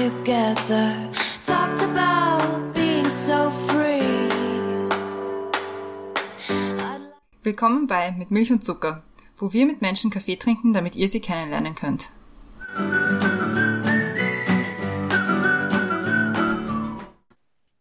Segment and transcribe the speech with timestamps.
[0.00, 0.96] together.
[1.46, 4.28] Talked about being so free.
[7.42, 9.02] Willkommen bei Mit Milch und Zucker,
[9.36, 12.10] wo wir mit Menschen Kaffee trinken, damit ihr sie kennenlernen könnt.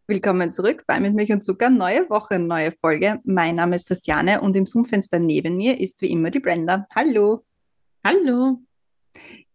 [0.08, 1.70] Willkommen zurück bei Mit Milch und Zucker.
[1.70, 3.22] Neue Woche, neue Folge.
[3.24, 6.86] Mein Name ist Christiane und im Zoom-Fenster neben mir ist wie immer die Brenda.
[6.96, 7.46] Hallo.
[8.04, 8.60] Hallo.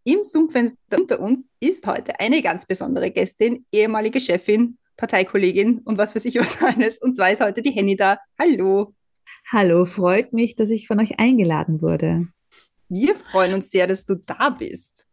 [0.06, 6.14] Im Zoom-Fenster unter uns ist heute eine ganz besondere Gästin, ehemalige Chefin, Parteikollegin und was
[6.14, 6.98] weiß ich was alles.
[6.98, 8.18] Und zwar ist heute die Henny da.
[8.38, 8.92] Hallo.
[9.50, 12.28] Hallo, freut mich, dass ich von euch eingeladen wurde.
[12.90, 15.06] Wir freuen uns sehr, dass du da bist.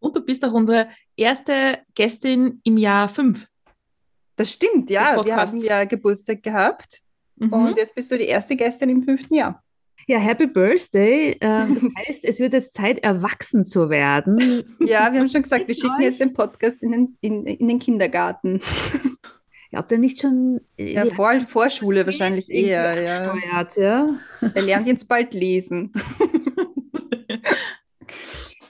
[0.00, 3.46] Und du bist auch unsere erste Gästin im Jahr 5.
[4.34, 5.24] Das stimmt, ja.
[5.24, 7.00] Wir haben ja Geburtstag gehabt
[7.36, 7.52] mhm.
[7.52, 9.62] und jetzt bist du die erste Gästin im fünften Jahr.
[10.10, 11.36] Ja, Happy Birthday.
[11.40, 14.64] Ähm, das heißt, es wird jetzt Zeit, erwachsen zu werden.
[14.80, 17.78] Ja, wir haben schon gesagt, wir schicken jetzt den Podcast in den, in, in den
[17.78, 18.60] Kindergarten.
[19.70, 20.62] Ja, ob der nicht schon.
[20.76, 23.00] Äh, ja, Vor Vorschule wahrscheinlich eher.
[23.00, 23.68] Ja.
[23.76, 24.18] ja.
[24.52, 25.92] Er lernt jetzt bald lesen.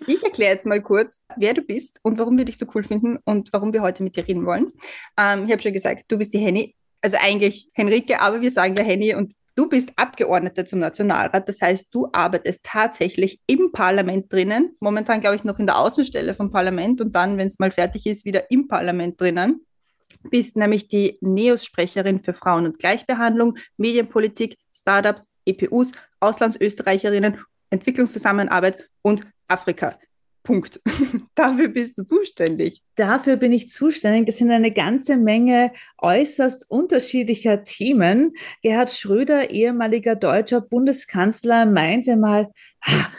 [0.07, 3.19] Ich erkläre jetzt mal kurz, wer du bist und warum wir dich so cool finden
[3.25, 4.73] und warum wir heute mit dir reden wollen.
[5.17, 8.77] Ähm, ich habe schon gesagt, du bist die Henny, also eigentlich Henrike, aber wir sagen
[8.77, 11.47] ja Henny und du bist Abgeordnete zum Nationalrat.
[11.47, 14.75] Das heißt, du arbeitest tatsächlich im Parlament drinnen.
[14.81, 18.07] Momentan, glaube ich, noch in der Außenstelle vom Parlament und dann, wenn es mal fertig
[18.07, 19.67] ist, wieder im Parlament drinnen.
[20.31, 27.39] Bist nämlich die NEOS-Sprecherin für Frauen- und Gleichbehandlung, Medienpolitik, Startups, EPUs, Auslandsösterreicherinnen,
[27.69, 29.99] Entwicklungszusammenarbeit und Afrika.
[30.43, 30.81] Punkt.
[31.35, 32.81] Dafür bist du zuständig.
[32.97, 34.27] Dafür bin ich zuständig.
[34.27, 38.33] Das sind eine ganze Menge äußerst unterschiedlicher Themen.
[38.63, 42.49] Gerhard Schröder, ehemaliger deutscher Bundeskanzler, meinte mal,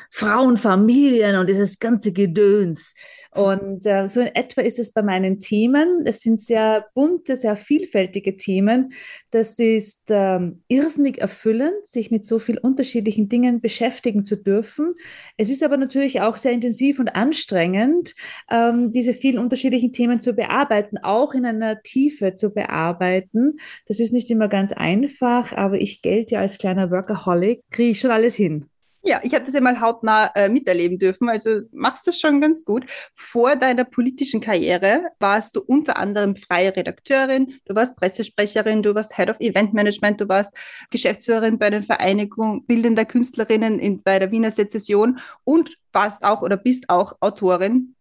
[0.09, 2.93] Frauen, Familien und dieses ganze Gedöns.
[3.31, 6.03] Und äh, so in etwa ist es bei meinen Themen.
[6.05, 8.93] Es sind sehr bunte, sehr vielfältige Themen.
[9.29, 14.95] Das ist ähm, irrsinnig erfüllend, sich mit so vielen unterschiedlichen Dingen beschäftigen zu dürfen.
[15.37, 18.15] Es ist aber natürlich auch sehr intensiv und anstrengend,
[18.49, 23.59] ähm, diese vielen unterschiedlichen Themen zu bearbeiten, auch in einer Tiefe zu bearbeiten.
[23.87, 27.99] Das ist nicht immer ganz einfach, aber ich gelte ja als kleiner Workaholic, kriege ich
[27.99, 28.65] schon alles hin.
[29.03, 32.63] Ja, ich habe das ja mal hautnah äh, miterleben dürfen, also machst das schon ganz
[32.63, 32.85] gut.
[33.13, 39.17] Vor deiner politischen Karriere warst du unter anderem freie Redakteurin, du warst Pressesprecherin, du warst
[39.17, 40.53] Head of Event Management, du warst
[40.91, 46.57] Geschäftsführerin bei der Vereinigung Bildender Künstlerinnen in, bei der Wiener Sezession und warst auch oder
[46.57, 47.95] bist auch Autorin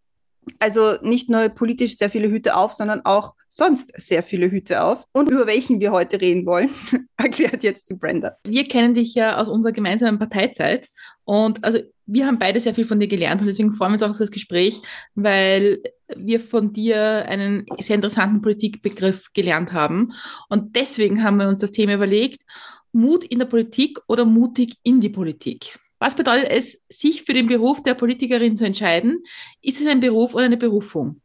[0.59, 5.05] also nicht nur politisch sehr viele Hüte auf, sondern auch sonst sehr viele Hüte auf.
[5.13, 6.71] Und über welchen wir heute reden wollen,
[7.17, 8.37] erklärt jetzt die Brenda.
[8.45, 10.89] Wir kennen dich ja aus unserer gemeinsamen Parteizeit.
[11.25, 14.03] Und also wir haben beide sehr viel von dir gelernt und deswegen freuen wir uns
[14.03, 14.81] auch auf das Gespräch,
[15.15, 15.81] weil
[16.17, 20.13] wir von dir einen sehr interessanten Politikbegriff gelernt haben.
[20.49, 22.43] Und deswegen haben wir uns das Thema überlegt,
[22.93, 25.79] Mut in der Politik oder mutig in die Politik.
[26.01, 29.23] Was bedeutet es, sich für den Beruf der Politikerin zu entscheiden?
[29.61, 31.21] Ist es ein Beruf oder eine Berufung?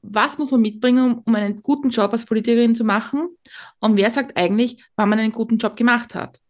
[0.00, 3.28] Was muss man mitbringen, um einen guten Job als Politikerin zu machen?
[3.80, 6.40] Und wer sagt eigentlich, wann man einen guten Job gemacht hat?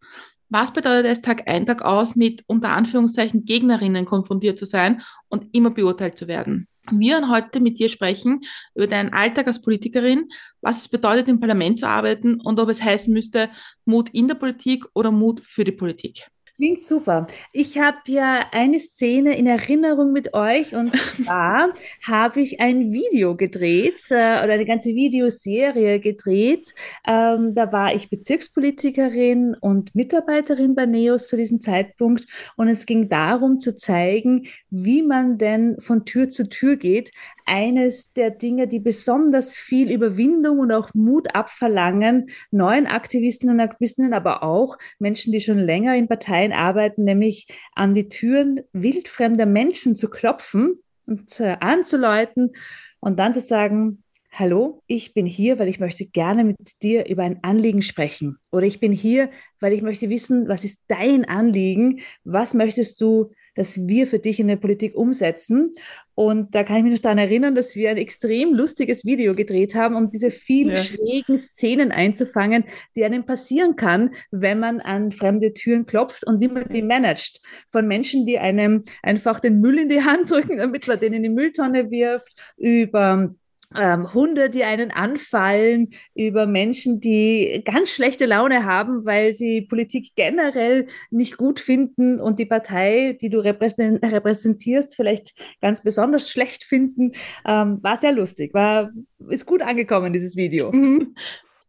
[0.50, 5.47] Was bedeutet es, Tag ein, Tag aus mit unter Anführungszeichen Gegnerinnen konfrontiert zu sein und
[5.53, 6.69] immer beurteilt zu werden?
[6.91, 8.43] Wir werden heute mit dir sprechen
[8.75, 10.28] über deinen Alltag als Politikerin,
[10.61, 13.49] was es bedeutet, im Parlament zu arbeiten und ob es heißen müsste,
[13.87, 16.31] Mut in der Politik oder Mut für die Politik.
[16.56, 17.27] Klingt super.
[17.53, 23.37] Ich habe ja eine Szene in Erinnerung mit euch und zwar habe ich ein Video
[23.37, 26.75] gedreht äh, oder eine ganze Videoserie gedreht.
[27.06, 33.11] Ähm, da war ich Bezirkspolitikerin und Mitarbeiterin bei NEOS zu diesem Zeitpunkt und es ging
[33.11, 37.11] darum zu zeigen, wie man denn von Tür zu Tür geht,
[37.47, 44.12] eines der Dinge, die besonders viel Überwindung und auch Mut abverlangen, neuen Aktivistinnen und Aktivistinnen,
[44.12, 49.97] aber auch Menschen, die schon länger in Parteien arbeiten, nämlich an die Türen wildfremder Menschen
[49.97, 52.53] zu klopfen und äh, anzuläuten
[53.01, 54.03] und dann zu sagen,
[54.39, 58.37] Hallo, ich bin hier, weil ich möchte gerne mit dir über ein Anliegen sprechen.
[58.53, 62.01] Oder ich bin hier, weil ich möchte wissen, was ist dein Anliegen?
[62.22, 65.72] Was möchtest du, dass wir für dich in der Politik umsetzen?
[66.16, 69.74] Und da kann ich mich noch daran erinnern, dass wir ein extrem lustiges Video gedreht
[69.74, 70.83] haben, um diese vielen ja.
[70.83, 72.65] schrägen Szenen einzufangen,
[72.97, 77.42] die einem passieren kann, wenn man an fremde Türen klopft und wie man die managt.
[77.68, 81.22] Von Menschen, die einem einfach den Müll in die Hand drücken, damit man den in
[81.22, 83.34] die Mülltonne wirft, über
[83.74, 90.13] ähm, Hunde, die einen anfallen, über Menschen, die ganz schlechte Laune haben, weil sie Politik
[90.15, 97.13] generell nicht gut finden und die Partei, die du repräsentierst, vielleicht ganz besonders schlecht finden.
[97.45, 98.91] Ähm, war sehr lustig, war,
[99.28, 100.72] ist gut angekommen, dieses Video.
[100.86, 101.15] Mhm.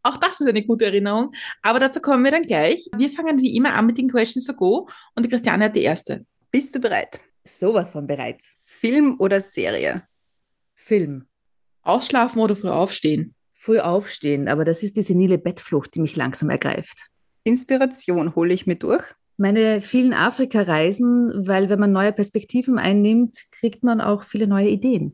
[0.02, 1.32] Auch das ist eine gute Erinnerung.
[1.60, 2.88] Aber dazu kommen wir dann gleich.
[2.96, 5.82] Wir fangen wie immer an mit den Questions to Go und die Christiane hat die
[5.82, 6.24] erste.
[6.50, 7.20] Bist du bereit?
[7.44, 8.42] Sowas von bereit.
[8.62, 10.04] Film oder Serie?
[10.76, 11.27] Film.
[11.88, 13.34] Ausschlafen oder früh aufstehen?
[13.54, 17.08] Früh aufstehen, aber das ist die senile Bettflucht, die mich langsam ergreift.
[17.44, 19.02] Inspiration hole ich mir durch.
[19.36, 25.12] Meine vielen Afrika-Reisen, weil wenn man neue Perspektiven einnimmt, kriegt man auch viele neue Ideen.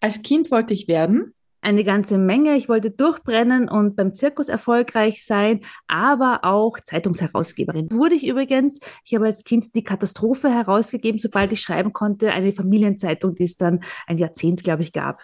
[0.00, 1.34] Als Kind wollte ich werden?
[1.62, 2.56] Eine ganze Menge.
[2.56, 7.92] Ich wollte durchbrennen und beim Zirkus erfolgreich sein, aber auch Zeitungsherausgeberin.
[7.92, 8.80] Wurde ich übrigens.
[9.04, 12.32] Ich habe als Kind die Katastrophe herausgegeben, sobald ich schreiben konnte.
[12.32, 15.20] Eine Familienzeitung, die es dann ein Jahrzehnt, glaube ich, gab.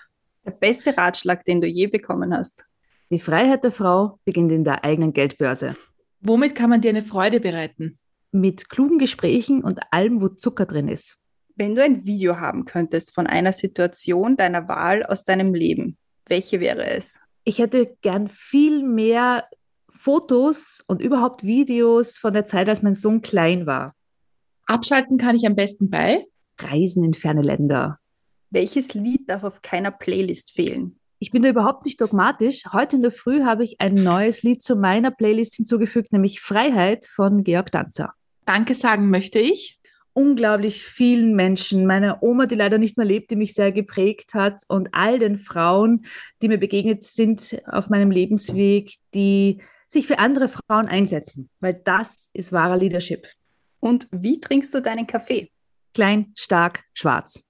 [0.47, 2.65] Der beste Ratschlag, den du je bekommen hast.
[3.11, 5.75] Die Freiheit der Frau beginnt in der eigenen Geldbörse.
[6.21, 7.99] Womit kann man dir eine Freude bereiten?
[8.31, 11.19] Mit klugen Gesprächen und allem, wo Zucker drin ist.
[11.57, 16.61] Wenn du ein Video haben könntest von einer Situation deiner Wahl aus deinem Leben, welche
[16.61, 17.19] wäre es?
[17.45, 19.49] Ich hätte gern viel mehr
[19.89, 23.95] Fotos und überhaupt Videos von der Zeit, als mein Sohn klein war.
[24.67, 26.27] Abschalten kann ich am besten bei
[26.59, 27.99] Reisen in ferne Länder.
[28.57, 30.99] Welches Lied darf auf keiner Playlist fehlen?
[31.19, 32.63] Ich bin da überhaupt nicht dogmatisch.
[32.73, 37.05] Heute in der Früh habe ich ein neues Lied zu meiner Playlist hinzugefügt, nämlich Freiheit
[37.05, 38.15] von Georg Danzer.
[38.47, 39.79] Danke sagen möchte ich.
[40.15, 44.63] Unglaublich vielen Menschen, meiner Oma, die leider nicht mehr lebt, die mich sehr geprägt hat,
[44.69, 46.07] und all den Frauen,
[46.41, 52.31] die mir begegnet sind auf meinem Lebensweg, die sich für andere Frauen einsetzen, weil das
[52.33, 53.27] ist wahrer Leadership.
[53.81, 55.51] Und wie trinkst du deinen Kaffee?
[55.93, 57.46] Klein, stark, schwarz.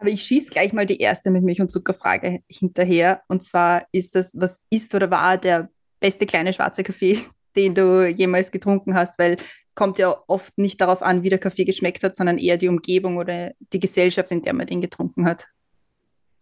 [0.00, 3.22] Aber ich schieße gleich mal die erste mit Milch- und Zuckerfrage hinterher.
[3.28, 5.68] Und zwar ist das, was ist oder war der
[6.00, 7.18] beste kleine schwarze Kaffee,
[7.56, 9.18] den du jemals getrunken hast?
[9.18, 9.36] Weil
[9.74, 13.18] kommt ja oft nicht darauf an, wie der Kaffee geschmeckt hat, sondern eher die Umgebung
[13.18, 15.48] oder die Gesellschaft, in der man den getrunken hat.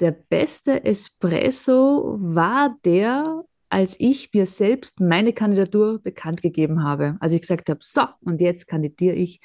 [0.01, 7.17] Der beste Espresso war der, als ich mir selbst meine Kandidatur bekannt gegeben habe.
[7.19, 9.41] Als ich gesagt habe, so, und jetzt kandidiere ich,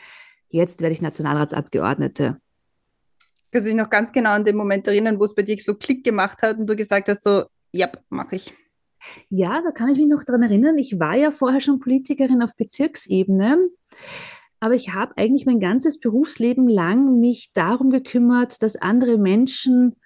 [0.49, 2.37] jetzt werde ich Nationalratsabgeordnete.
[3.53, 5.75] Kannst du dich noch ganz genau an den Moment erinnern, wo es bei dir so
[5.75, 8.51] Klick gemacht hat und du gesagt hast, so, ja, mache ich.
[9.29, 10.79] Ja, da kann ich mich noch daran erinnern.
[10.79, 13.59] Ich war ja vorher schon Politikerin auf Bezirksebene,
[14.59, 19.97] aber ich habe eigentlich mein ganzes Berufsleben lang mich darum gekümmert, dass andere Menschen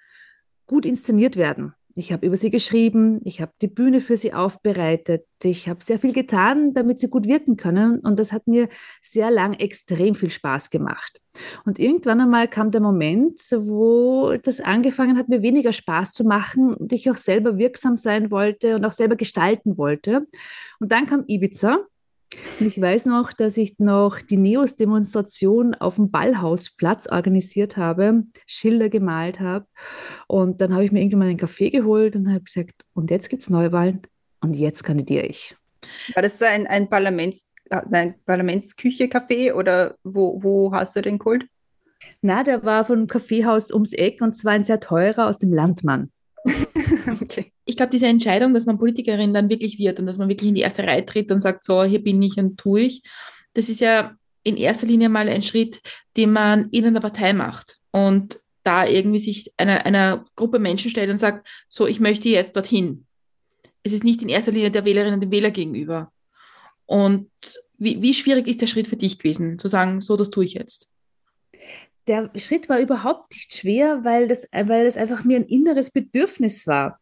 [0.66, 1.72] gut inszeniert werden.
[1.98, 5.98] Ich habe über sie geschrieben, ich habe die Bühne für sie aufbereitet, ich habe sehr
[5.98, 8.68] viel getan, damit sie gut wirken können und das hat mir
[9.02, 11.20] sehr lang extrem viel Spaß gemacht.
[11.64, 16.72] Und irgendwann einmal kam der Moment, wo das angefangen hat, mir weniger Spaß zu machen
[16.72, 20.28] und ich auch selber wirksam sein wollte und auch selber gestalten wollte.
[20.78, 21.78] Und dann kam Ibiza
[22.60, 28.88] und ich weiß noch, dass ich noch die Neos-Demonstration auf dem Ballhausplatz organisiert habe, Schilder
[28.88, 29.66] gemalt habe.
[30.26, 33.28] Und dann habe ich mir irgendwann mal einen Kaffee geholt und habe gesagt, und jetzt
[33.28, 34.02] gibt es Neuwahlen
[34.40, 35.56] und jetzt kandidiere ich.
[36.14, 41.46] War das so ein, ein, Parlaments, ein Parlamentsküche-Café oder wo, wo hast du den geholt?
[42.20, 46.10] Na, der war vom Kaffeehaus ums Eck und zwar ein sehr teurer aus dem Landmann.
[47.20, 47.47] okay.
[47.78, 50.56] Ich glaube, diese Entscheidung, dass man Politikerin dann wirklich wird und dass man wirklich in
[50.56, 53.04] die erste Reihe tritt und sagt, so, hier bin ich und tue ich,
[53.54, 55.80] das ist ja in erster Linie mal ein Schritt,
[56.16, 61.08] den man in einer Partei macht und da irgendwie sich einer, einer Gruppe Menschen stellt
[61.08, 63.06] und sagt, so, ich möchte jetzt dorthin.
[63.84, 66.10] Es ist nicht in erster Linie der Wählerinnen und dem Wähler gegenüber.
[66.84, 67.30] Und
[67.78, 70.54] wie, wie schwierig ist der Schritt für dich gewesen, zu sagen, so, das tue ich
[70.54, 70.88] jetzt?
[72.08, 76.66] Der Schritt war überhaupt nicht schwer, weil das, weil das einfach mir ein inneres Bedürfnis
[76.66, 76.98] war.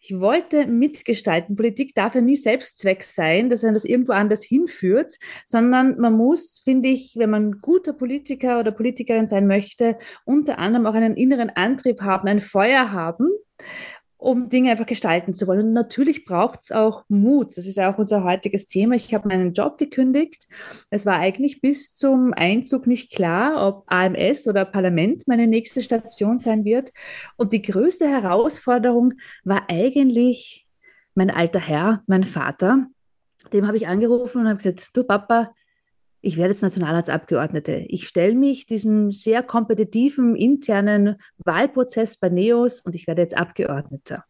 [0.00, 1.56] Ich wollte mitgestalten.
[1.56, 5.14] Politik darf ja nie Selbstzweck sein, dass er das irgendwo anders hinführt,
[5.46, 10.86] sondern man muss, finde ich, wenn man guter Politiker oder Politikerin sein möchte, unter anderem
[10.86, 13.28] auch einen inneren Antrieb haben, ein Feuer haben
[14.20, 15.68] um Dinge einfach gestalten zu wollen.
[15.68, 17.56] Und natürlich braucht es auch Mut.
[17.56, 18.94] Das ist ja auch unser heutiges Thema.
[18.94, 20.46] Ich habe meinen Job gekündigt.
[20.90, 26.38] Es war eigentlich bis zum Einzug nicht klar, ob AMS oder Parlament meine nächste Station
[26.38, 26.92] sein wird.
[27.36, 30.66] Und die größte Herausforderung war eigentlich
[31.14, 32.86] mein alter Herr, mein Vater.
[33.54, 35.54] Dem habe ich angerufen und habe gesagt, du Papa,
[36.22, 37.84] ich werde jetzt Nationalratsabgeordnete.
[37.88, 44.24] Ich stelle mich diesem sehr kompetitiven internen Wahlprozess bei NEOS und ich werde jetzt Abgeordneter.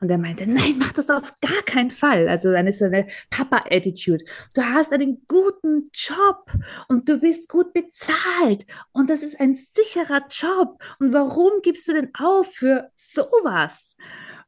[0.00, 2.28] Und er meinte, nein, mach das auf gar keinen Fall.
[2.28, 4.24] Also dann ist eine Papa-Attitude.
[4.54, 6.50] Du hast einen guten Job
[6.88, 10.82] und du bist gut bezahlt und das ist ein sicherer Job.
[10.98, 13.96] Und warum gibst du denn auf für sowas?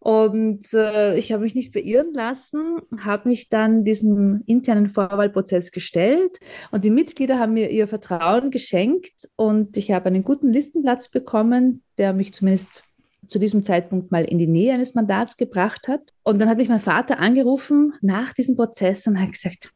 [0.02, 6.40] Und äh, ich habe mich nicht beirren lassen, habe mich dann diesem internen Vorwahlprozess gestellt
[6.72, 11.84] und die Mitglieder haben mir ihr Vertrauen geschenkt und ich habe einen guten Listenplatz bekommen,
[11.98, 12.82] der mich zumindest
[13.28, 16.00] zu diesem Zeitpunkt mal in die Nähe eines Mandats gebracht hat.
[16.24, 19.70] Und dann hat mich mein Vater angerufen nach diesem Prozess und hat gesagt,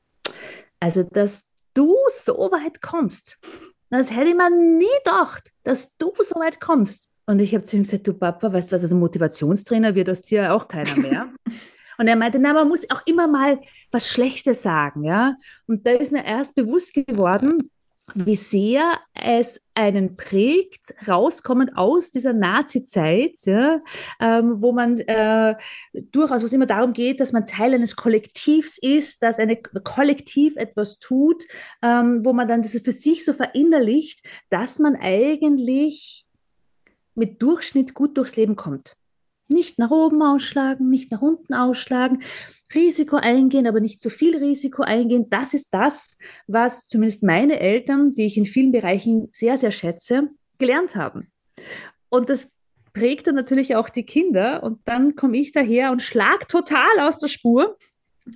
[0.81, 3.39] also dass du so weit kommst,
[3.91, 7.11] das hätte mir nie gedacht, dass du so weit kommst.
[7.27, 10.23] Und ich habe zu ihm gesagt, du Papa, weißt du was, also Motivationstrainer wird aus
[10.23, 11.29] dir auch keiner mehr.
[11.99, 13.59] Und er meinte, na, man muss auch immer mal
[13.91, 15.37] was Schlechtes sagen, ja.
[15.67, 17.71] Und da ist mir erst bewusst geworden,
[18.15, 23.81] wie sehr es einen prägt, rauskommend aus dieser Nazi-Zeit, ja,
[24.21, 25.57] ähm, wo man äh,
[26.13, 30.57] durchaus, wo es immer darum geht, dass man Teil eines Kollektivs ist, dass ein Kollektiv
[30.57, 31.43] etwas tut,
[31.83, 36.26] ähm, wo man dann das für sich so verinnerlicht, dass man eigentlich
[37.17, 38.97] mit Durchschnitt gut durchs Leben kommt.
[39.49, 42.23] Nicht nach oben ausschlagen, nicht nach unten ausschlagen,
[42.75, 45.31] Risiko eingehen, aber nicht zu viel Risiko eingehen.
[45.31, 50.31] Das ist das, was zumindest meine Eltern, die ich in vielen Bereichen sehr, sehr schätze,
[50.59, 51.31] gelernt haben.
[52.09, 52.53] Und das
[52.93, 54.63] prägt dann natürlich auch die Kinder.
[54.63, 57.77] Und dann komme ich daher und schlag total aus der Spur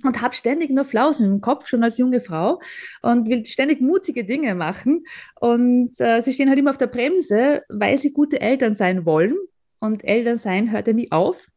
[0.03, 2.59] und habe ständig nur Flausen im Kopf, schon als junge Frau
[3.01, 5.05] und will ständig mutige Dinge machen.
[5.39, 9.35] Und äh, sie stehen halt immer auf der Bremse, weil sie gute Eltern sein wollen.
[9.79, 11.47] Und Eltern sein hört ja nie auf.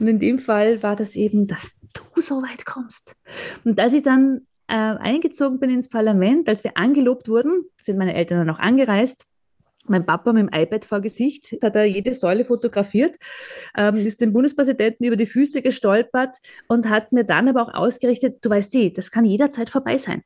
[0.00, 3.14] Und in dem Fall war das eben, dass du so weit kommst.
[3.64, 8.14] Und als ich dann äh, eingezogen bin ins Parlament, als wir angelobt wurden, sind meine
[8.14, 9.26] Eltern dann auch angereist,
[9.88, 13.16] mein Papa mit dem iPad vor Gesicht hat er jede Säule fotografiert,
[13.76, 16.36] ähm, ist dem Bundespräsidenten über die Füße gestolpert
[16.68, 20.22] und hat mir dann aber auch ausgerichtet, du weißt eh, das kann jederzeit vorbei sein.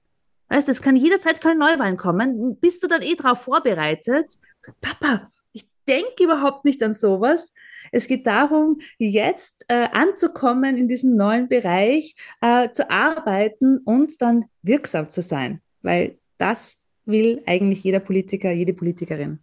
[0.53, 2.59] Weißt, es kann jederzeit keine Neuwahlen kommen.
[2.61, 4.35] Bist du dann eh darauf vorbereitet?
[4.83, 7.55] Papa, ich denke überhaupt nicht an sowas.
[7.91, 14.45] Es geht darum, jetzt äh, anzukommen in diesem neuen Bereich, äh, zu arbeiten und dann
[14.61, 19.39] wirksam zu sein, weil das will eigentlich jeder Politiker, jede Politikerin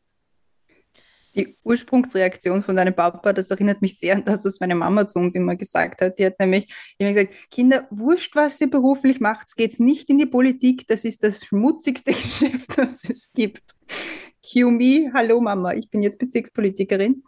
[1.40, 5.20] die Ursprungsreaktion von deinem Papa, das erinnert mich sehr an das, was meine Mama zu
[5.20, 6.20] uns immer gesagt hat.
[6.20, 6.68] Die hat nämlich
[6.98, 11.24] immer gesagt, Kinder, wurscht, was ihr beruflich macht, geht's nicht in die Politik, das ist
[11.24, 13.64] das schmutzigste Geschäft, das es gibt.
[14.46, 17.24] Cue me, hallo Mama, ich bin jetzt Bezirkspolitikerin.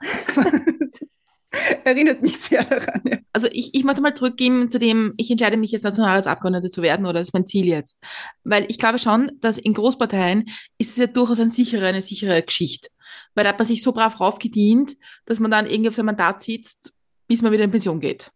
[1.84, 3.02] erinnert mich sehr daran.
[3.04, 3.18] Ja.
[3.32, 7.06] Also ich, ich möchte mal zurückgehen zu dem, ich entscheide mich jetzt Nationalratsabgeordnete zu werden
[7.06, 8.02] oder das ist mein Ziel jetzt.
[8.44, 12.42] Weil ich glaube schon, dass in Großparteien ist es ja durchaus eine sichere, eine sichere
[12.42, 12.88] Geschichte
[13.34, 16.40] weil da hat man sich so brav raufgedient, dass man dann irgendwie auf sein Mandat
[16.40, 16.92] sitzt,
[17.28, 18.30] bis man wieder in Pension geht.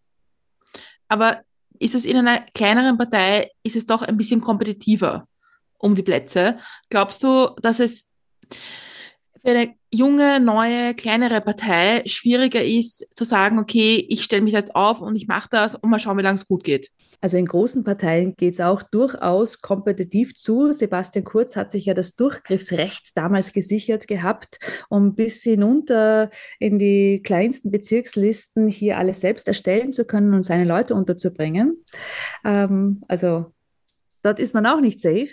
[1.08, 1.42] Aber
[1.78, 5.28] ist es in einer kleineren Partei, ist es doch ein bisschen kompetitiver
[5.78, 6.58] um die Plätze.
[6.88, 8.08] Glaubst du, dass es
[9.42, 14.74] für eine junge, neue, kleinere Partei schwieriger ist, zu sagen, okay, ich stelle mich jetzt
[14.74, 16.90] auf und ich mache das und mal schauen, wie lange es gut geht?
[17.20, 20.73] Also in großen Parteien geht es auch durchaus kompetitiv zu.
[20.73, 24.58] Sebastian Kurz hat sich ja das Durchgriffsrecht damals gesichert gehabt,
[24.88, 30.64] um bis hinunter in die kleinsten Bezirkslisten hier alles selbst erstellen zu können und seine
[30.64, 31.82] Leute unterzubringen.
[32.44, 33.52] Ähm, also
[34.23, 35.30] dort ist man auch nicht safe.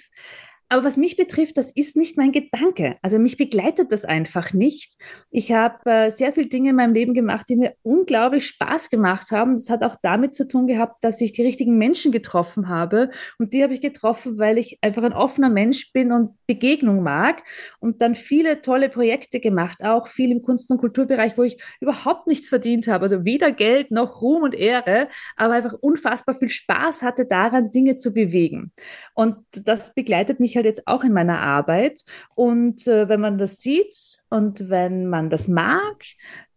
[0.74, 2.96] Aber was mich betrifft, das ist nicht mein Gedanke.
[3.04, 4.96] Also mich begleitet das einfach nicht.
[5.30, 9.30] Ich habe äh, sehr viele Dinge in meinem Leben gemacht, die mir unglaublich Spaß gemacht
[9.30, 9.54] haben.
[9.54, 13.12] Das hat auch damit zu tun gehabt, dass ich die richtigen Menschen getroffen habe.
[13.38, 17.44] Und die habe ich getroffen, weil ich einfach ein offener Mensch bin und Begegnung mag.
[17.80, 22.26] Und dann viele tolle Projekte gemacht, auch viel im Kunst- und Kulturbereich, wo ich überhaupt
[22.26, 23.04] nichts verdient habe.
[23.04, 27.98] Also weder Geld noch Ruhm und Ehre, aber einfach unfassbar viel Spaß hatte daran, Dinge
[27.98, 28.72] zu bewegen.
[29.14, 32.04] Und das begleitet mich halt halt jetzt auch in meiner Arbeit.
[32.36, 36.04] Und äh, wenn man das sieht und wenn man das mag,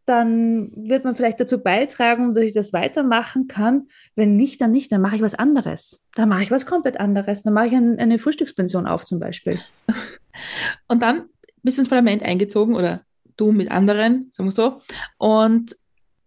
[0.07, 3.89] dann wird man vielleicht dazu beitragen, dass ich das weitermachen kann.
[4.15, 4.93] Wenn nicht, dann nicht.
[4.93, 6.01] Dann mache ich was anderes.
[6.15, 7.43] Dann mache ich was komplett anderes.
[7.43, 9.59] Dann mache ich ein, eine Frühstückspension auf zum Beispiel.
[10.89, 11.25] Und dann
[11.63, 13.03] bist du ins Parlament eingezogen oder
[13.37, 14.81] du mit anderen, sagen wir so,
[15.19, 15.77] und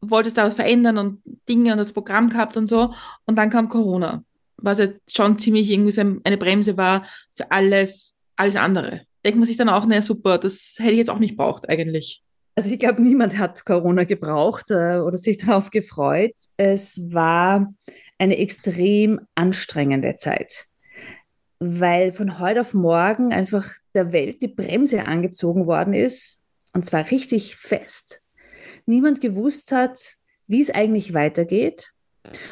[0.02, 2.94] wolltest da was verändern und Dinge und das Programm gehabt und so.
[3.26, 4.24] Und dann kam Corona
[4.62, 9.02] was ja schon ziemlich irgendwie so eine Bremse war für alles, alles andere.
[9.26, 12.24] Denkt man sich dann auch, naja, super, das hätte ich jetzt auch nicht braucht eigentlich.
[12.56, 16.34] Also ich glaube, niemand hat Corona gebraucht äh, oder sich darauf gefreut.
[16.58, 17.74] Es war
[18.18, 20.66] eine extrem anstrengende Zeit,
[21.60, 26.42] weil von heute auf morgen einfach der Welt die Bremse angezogen worden ist
[26.74, 28.22] und zwar richtig fest.
[28.86, 30.16] Niemand gewusst hat,
[30.48, 31.92] wie es eigentlich weitergeht.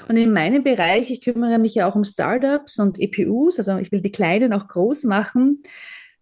[0.07, 3.91] Und in meinem Bereich, ich kümmere mich ja auch um Startups und EPUs, also ich
[3.91, 5.63] will die Kleinen auch groß machen,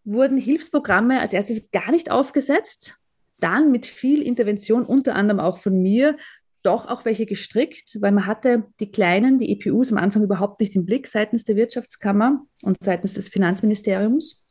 [0.03, 2.97] wurden Hilfsprogramme als erstes gar nicht aufgesetzt.
[3.39, 6.17] Dann mit viel Intervention, unter anderem auch von mir,
[6.65, 10.75] doch auch welche gestrickt, weil man hatte die kleinen, die EPUs am Anfang überhaupt nicht
[10.75, 14.48] im Blick seitens der Wirtschaftskammer und seitens des Finanzministeriums.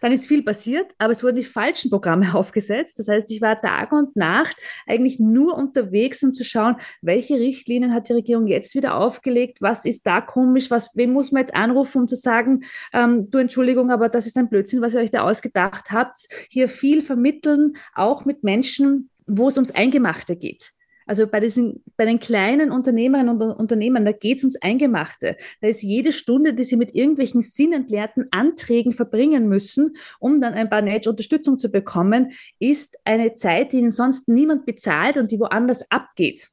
[0.00, 2.98] Dann ist viel passiert, aber es wurden die falschen Programme aufgesetzt.
[2.98, 4.56] Das heißt, ich war Tag und Nacht
[4.86, 9.84] eigentlich nur unterwegs, um zu schauen, welche Richtlinien hat die Regierung jetzt wieder aufgelegt, was
[9.84, 13.90] ist da komisch, was, wen muss man jetzt anrufen, um zu sagen, ähm, du Entschuldigung,
[13.90, 16.16] aber das ist ein Blödsinn, was ihr euch da ausgedacht habt.
[16.50, 20.72] Hier viel vermitteln, auch mit Menschen, wo es ums Eingemachte geht.
[21.06, 25.36] Also bei, diesen, bei den kleinen Unternehmerinnen und Unternehmern, da geht es ums Eingemachte.
[25.60, 30.68] Da ist jede Stunde, die sie mit irgendwelchen sinnentleerten Anträgen verbringen müssen, um dann ein
[30.68, 35.38] paar Netsch Unterstützung zu bekommen, ist eine Zeit, die ihnen sonst niemand bezahlt und die
[35.38, 36.50] woanders abgeht.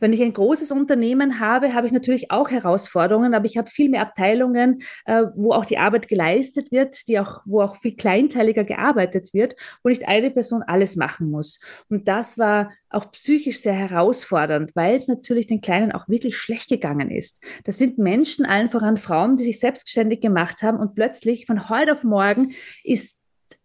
[0.00, 3.90] Wenn ich ein großes Unternehmen habe, habe ich natürlich auch Herausforderungen, aber ich habe viel
[3.90, 8.64] mehr Abteilungen, äh, wo auch die Arbeit geleistet wird, die auch, wo auch viel kleinteiliger
[8.64, 11.58] gearbeitet wird, wo nicht eine Person alles machen muss.
[11.88, 16.68] Und das war auch psychisch sehr herausfordernd, weil es natürlich den Kleinen auch wirklich schlecht
[16.68, 17.42] gegangen ist.
[17.64, 21.92] Das sind Menschen, allen voran Frauen, die sich selbstständig gemacht haben und plötzlich von heute
[21.92, 22.52] auf morgen
[22.84, 23.23] ist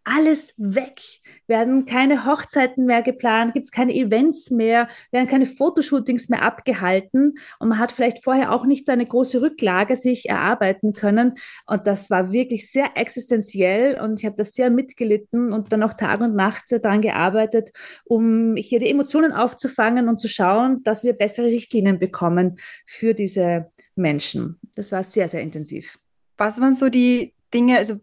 [0.09, 1.01] alles weg.
[1.47, 7.37] Werden keine Hochzeiten mehr geplant, gibt es keine Events mehr, werden keine Fotoshootings mehr abgehalten
[7.59, 11.37] und man hat vielleicht vorher auch nicht eine große Rücklage sich erarbeiten können.
[11.65, 15.93] Und das war wirklich sehr existenziell und ich habe das sehr mitgelitten und dann auch
[15.93, 17.71] Tag und Nacht daran gearbeitet,
[18.05, 23.71] um hier die Emotionen aufzufangen und zu schauen, dass wir bessere Richtlinien bekommen für diese
[23.95, 24.59] Menschen.
[24.75, 25.99] Das war sehr, sehr intensiv.
[26.37, 27.95] Was waren so die Dinge, also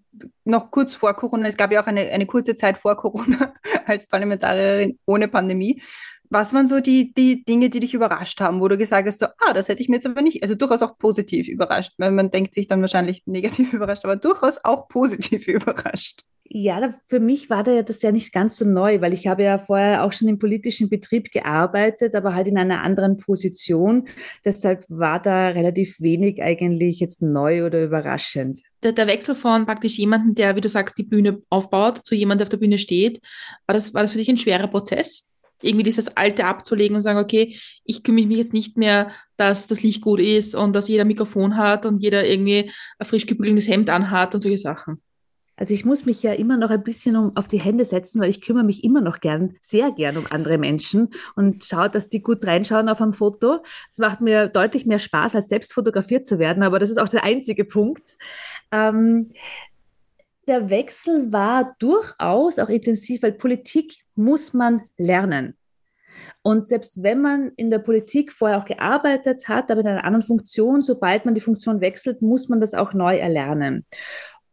[0.45, 3.55] noch kurz vor Corona, es gab ja auch eine, eine kurze Zeit vor Corona
[3.87, 5.83] als Parlamentarierin ohne Pandemie.
[6.31, 9.27] Was waren so die, die Dinge, die dich überrascht haben, wo du gesagt hast, so,
[9.27, 12.31] ah, das hätte ich mir jetzt aber nicht, also durchaus auch positiv überrascht, weil man
[12.31, 16.23] denkt sich dann wahrscheinlich negativ überrascht, aber durchaus auch positiv überrascht.
[16.49, 19.59] Ja, für mich war da das ja nicht ganz so neu, weil ich habe ja
[19.59, 24.07] vorher auch schon im politischen Betrieb gearbeitet, aber halt in einer anderen Position.
[24.45, 28.61] Deshalb war da relativ wenig eigentlich jetzt neu oder überraschend.
[28.85, 32.39] Der, der Wechsel von praktisch jemandem, der, wie du sagst, die Bühne aufbaut, zu jemandem,
[32.39, 33.21] der auf der Bühne steht,
[33.67, 35.29] war das, war das für dich ein schwerer Prozess?
[35.63, 39.83] Irgendwie dieses Alte abzulegen und sagen, okay, ich kümmere mich jetzt nicht mehr, dass das
[39.83, 43.91] Licht gut ist und dass jeder Mikrofon hat und jeder irgendwie ein frisch gebügeltes Hemd
[43.91, 45.01] anhat und solche Sachen.
[45.59, 48.29] Also ich muss mich ja immer noch ein bisschen um, auf die Hände setzen, weil
[48.29, 52.21] ich kümmere mich immer noch gern, sehr gern um andere Menschen und schaue, dass die
[52.21, 53.61] gut reinschauen auf ein Foto.
[53.91, 57.09] Es macht mir deutlich mehr Spaß, als selbst fotografiert zu werden, aber das ist auch
[57.09, 58.19] der einzige Punkt.
[58.71, 59.33] Ähm,
[60.47, 65.57] der Wechsel war durchaus auch intensiv, weil Politik muss man lernen.
[66.43, 70.25] Und selbst wenn man in der Politik vorher auch gearbeitet hat, aber in einer anderen
[70.25, 73.85] Funktion, sobald man die Funktion wechselt, muss man das auch neu erlernen.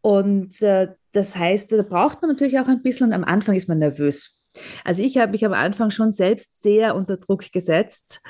[0.01, 3.69] Und äh, das heißt, da braucht man natürlich auch ein bisschen und am Anfang ist
[3.69, 4.36] man nervös.
[4.84, 8.21] Also ich habe mich am Anfang schon selbst sehr unter Druck gesetzt.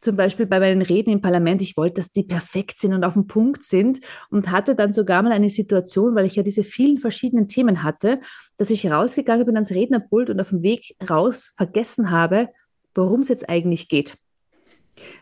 [0.00, 3.14] Zum Beispiel bei meinen Reden im Parlament, ich wollte, dass die perfekt sind und auf
[3.14, 6.98] dem Punkt sind und hatte dann sogar mal eine Situation, weil ich ja diese vielen
[6.98, 8.20] verschiedenen Themen hatte,
[8.56, 12.48] dass ich rausgegangen bin ans Rednerpult und auf dem Weg raus vergessen habe,
[12.94, 14.16] worum es jetzt eigentlich geht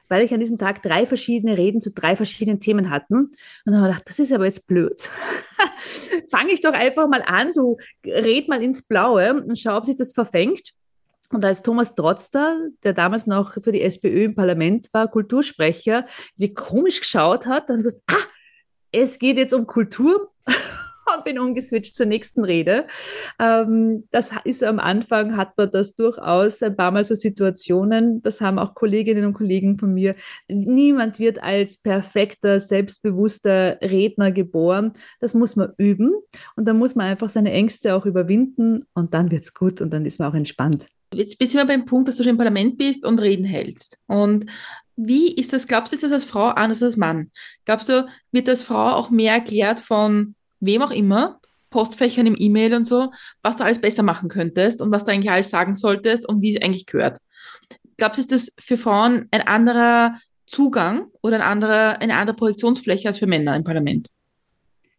[0.09, 3.15] weil ich an diesem Tag drei verschiedene Reden zu drei verschiedenen Themen hatten.
[3.17, 5.11] Und dann habe ich gedacht, das ist aber jetzt blöd.
[6.31, 9.97] Fange ich doch einfach mal an, so red mal ins Blaue und schau, ob sich
[9.97, 10.73] das verfängt.
[11.31, 16.55] Und als Thomas Trotzter, der damals noch für die SPÖ im Parlament war, Kultursprecher, wie
[16.55, 18.15] komisch geschaut hat, dann gesagt, ah,
[18.93, 20.33] es geht jetzt um Kultur
[21.15, 22.87] und bin umgeswitcht zur nächsten Rede.
[23.39, 28.23] Ähm, das ist am Anfang, hat man das durchaus ein paar Mal so Situationen.
[28.23, 30.15] Das haben auch Kolleginnen und Kollegen von mir.
[30.49, 34.93] Niemand wird als perfekter, selbstbewusster Redner geboren.
[35.21, 36.13] Das muss man üben
[36.57, 39.91] und dann muss man einfach seine Ängste auch überwinden und dann wird es gut und
[39.91, 40.89] dann ist man auch entspannt.
[41.13, 43.99] Jetzt bist du immer beim Punkt, dass du schon im Parlament bist und Reden hältst.
[44.07, 44.47] Und
[44.97, 47.31] wie ist das, glaubst du, ist das als Frau anders als Mann?
[47.65, 51.41] Glaubst du, wird das Frau auch mehr erklärt von wem auch immer,
[51.71, 55.31] Postfächern im E-Mail und so, was du alles besser machen könntest und was du eigentlich
[55.31, 57.19] alles sagen solltest und wie es eigentlich gehört.
[57.99, 63.09] Glaubst du, ist das für Frauen ein anderer Zugang oder ein anderer, eine andere Projektionsfläche
[63.09, 64.09] als für Männer im Parlament?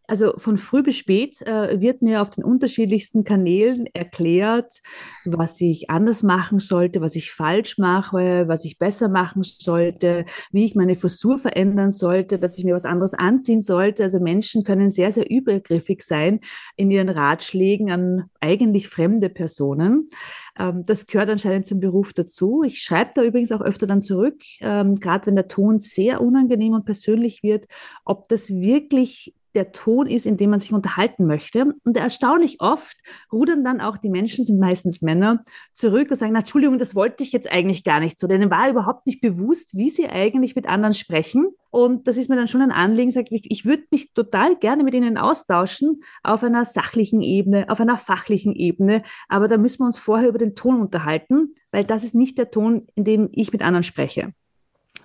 [0.07, 4.81] Also von früh bis spät äh, wird mir auf den unterschiedlichsten Kanälen erklärt,
[5.25, 10.63] was ich anders machen sollte, was ich falsch mache, was ich besser machen sollte, wie
[10.63, 14.03] ich meine Frisur verändern sollte, dass ich mir was anderes anziehen sollte.
[14.03, 16.39] Also Menschen können sehr, sehr übergriffig sein
[16.77, 20.09] in ihren Ratschlägen an eigentlich fremde Personen.
[20.57, 22.63] Ähm, das gehört anscheinend zum Beruf dazu.
[22.63, 26.73] Ich schreibe da übrigens auch öfter dann zurück, ähm, gerade wenn der Ton sehr unangenehm
[26.73, 27.65] und persönlich wird,
[28.05, 31.73] ob das wirklich der Ton ist, in dem man sich unterhalten möchte.
[31.83, 32.97] Und erstaunlich oft
[33.31, 37.23] rudern dann auch die Menschen, sind meistens Männer, zurück und sagen, na, Entschuldigung, das wollte
[37.23, 38.27] ich jetzt eigentlich gar nicht so.
[38.27, 41.47] Denen war überhaupt nicht bewusst, wie sie eigentlich mit anderen sprechen.
[41.69, 44.83] Und das ist mir dann schon ein Anliegen, sage ich, ich würde mich total gerne
[44.83, 49.03] mit ihnen austauschen auf einer sachlichen Ebene, auf einer fachlichen Ebene.
[49.27, 52.51] Aber da müssen wir uns vorher über den Ton unterhalten, weil das ist nicht der
[52.51, 54.33] Ton, in dem ich mit anderen spreche.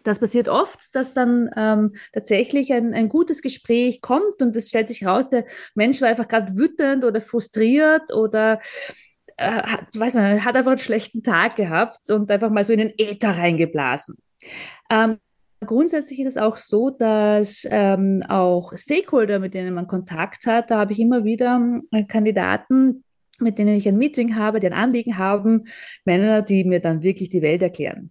[0.04, 4.88] Das passiert oft, dass dann ähm, tatsächlich ein, ein gutes Gespräch kommt und es stellt
[4.88, 8.60] sich raus, der Mensch war einfach gerade wütend oder frustriert oder
[9.36, 12.80] äh, hat, weiß man, hat einfach einen schlechten Tag gehabt und einfach mal so in
[12.80, 14.16] den Äther reingeblasen.
[14.90, 15.18] Ähm,
[15.64, 20.78] Grundsätzlich ist es auch so, dass ähm, auch Stakeholder, mit denen man Kontakt hat, da
[20.78, 23.04] habe ich immer wieder äh, Kandidaten,
[23.38, 25.68] mit denen ich ein Meeting habe, die ein Anliegen haben,
[26.04, 28.10] Männer, die mir dann wirklich die Welt erklären.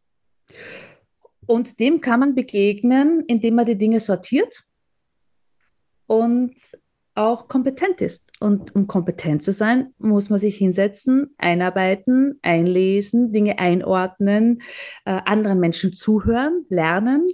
[1.52, 4.64] Und dem kann man begegnen, indem man die Dinge sortiert
[6.08, 6.56] und
[7.14, 8.32] auch kompetent ist.
[8.40, 14.62] Und um kompetent zu sein, muss man sich hinsetzen, einarbeiten, einlesen, Dinge einordnen,
[15.04, 17.28] äh, anderen Menschen zuhören, lernen.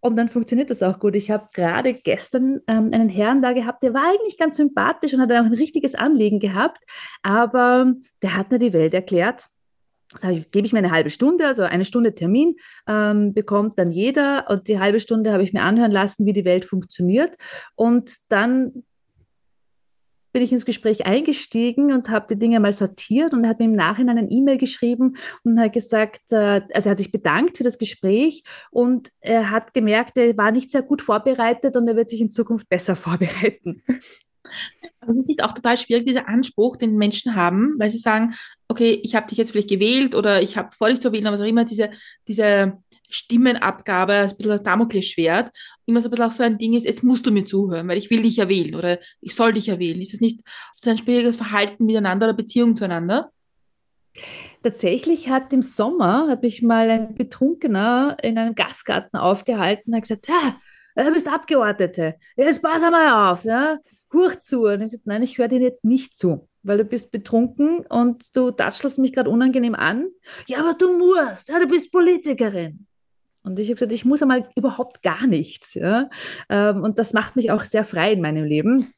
[0.00, 1.14] Und dann funktioniert das auch gut.
[1.14, 5.20] Ich habe gerade gestern ähm, einen Herrn da gehabt, der war eigentlich ganz sympathisch und
[5.20, 6.82] hat auch ein richtiges Anliegen gehabt,
[7.22, 9.48] aber der hat mir die Welt erklärt
[10.22, 12.56] ich, gebe ich mir eine halbe Stunde, also eine Stunde Termin
[12.88, 16.44] ähm, bekommt dann jeder und die halbe Stunde habe ich mir anhören lassen, wie die
[16.44, 17.36] Welt funktioniert
[17.76, 18.84] und dann
[20.34, 23.66] bin ich ins Gespräch eingestiegen und habe die Dinge mal sortiert und er hat mir
[23.66, 27.62] im Nachhinein eine E-Mail geschrieben und hat gesagt, äh, also er hat sich bedankt für
[27.62, 32.10] das Gespräch und er hat gemerkt, er war nicht sehr gut vorbereitet und er wird
[32.10, 33.84] sich in Zukunft besser vorbereiten.
[35.00, 38.34] Aber es ist nicht auch total schwierig, dieser Anspruch, den Menschen haben, weil sie sagen,
[38.74, 41.34] okay, ich habe dich jetzt vielleicht gewählt oder ich habe vor dich zu wählen, aber
[41.34, 41.90] was auch immer, diese,
[42.26, 45.52] diese Stimmenabgabe, ein bisschen das Damoklesschwert,
[45.86, 47.98] immer so ein bisschen auch so ein Ding ist, jetzt musst du mir zuhören, weil
[47.98, 49.76] ich will dich ja oder ich soll dich ja.
[49.76, 50.40] Ist das nicht
[50.82, 53.30] so ein schwieriges Verhalten miteinander oder Beziehung zueinander?
[54.62, 60.02] Tatsächlich hat im Sommer, hat mich mal ein Betrunkener in einem Gastgarten aufgehalten und hat
[60.02, 63.78] gesagt, ja, du bist Abgeordnete, jetzt pass einmal auf, ja,
[64.14, 64.62] hurch zu.
[64.62, 68.36] Und ich gesagt, nein, ich höre dir jetzt nicht zu, weil du bist betrunken und
[68.36, 70.08] du tatschelst mich gerade unangenehm an.
[70.46, 72.86] Ja, aber du musst, ja, du bist Politikerin.
[73.42, 75.74] Und ich habe gesagt, ich muss einmal überhaupt gar nichts.
[75.74, 76.08] Ja?
[76.48, 78.94] Ähm, und das macht mich auch sehr frei in meinem Leben.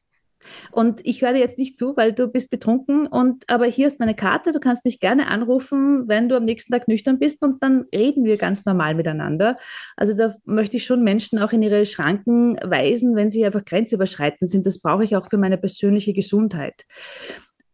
[0.71, 3.07] Und ich höre dir jetzt nicht zu, weil du bist betrunken.
[3.07, 4.51] Und aber hier ist meine Karte.
[4.51, 8.25] Du kannst mich gerne anrufen, wenn du am nächsten Tag nüchtern bist, und dann reden
[8.25, 9.57] wir ganz normal miteinander.
[9.95, 14.49] Also da möchte ich schon Menschen auch in ihre Schranken weisen, wenn sie einfach grenzüberschreitend
[14.49, 14.65] sind.
[14.65, 16.85] Das brauche ich auch für meine persönliche Gesundheit.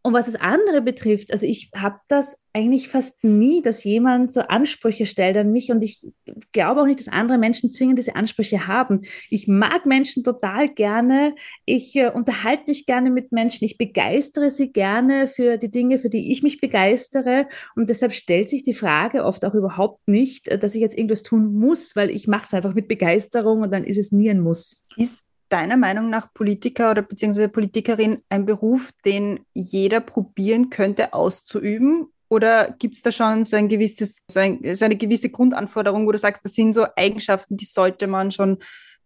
[0.05, 4.41] Und was das andere betrifft, also ich habe das eigentlich fast nie, dass jemand so
[4.41, 6.05] Ansprüche stellt an mich und ich
[6.51, 9.03] glaube auch nicht, dass andere Menschen zwingend diese Ansprüche haben.
[9.29, 11.35] Ich mag Menschen total gerne,
[11.65, 16.09] ich äh, unterhalte mich gerne mit Menschen, ich begeistere sie gerne für die Dinge, für
[16.09, 20.59] die ich mich begeistere und deshalb stellt sich die Frage oft auch überhaupt nicht, äh,
[20.59, 23.85] dass ich jetzt irgendwas tun muss, weil ich mache es einfach mit Begeisterung und dann
[23.85, 24.83] ist es nie ein Muss.
[24.97, 32.07] Ist deiner Meinung nach Politiker oder beziehungsweise Politikerin ein Beruf, den jeder probieren könnte auszuüben?
[32.27, 36.11] Oder gibt es da schon so ein gewisses, so, ein, so eine gewisse Grundanforderung, wo
[36.11, 38.57] du sagst, das sind so Eigenschaften, die sollte man schon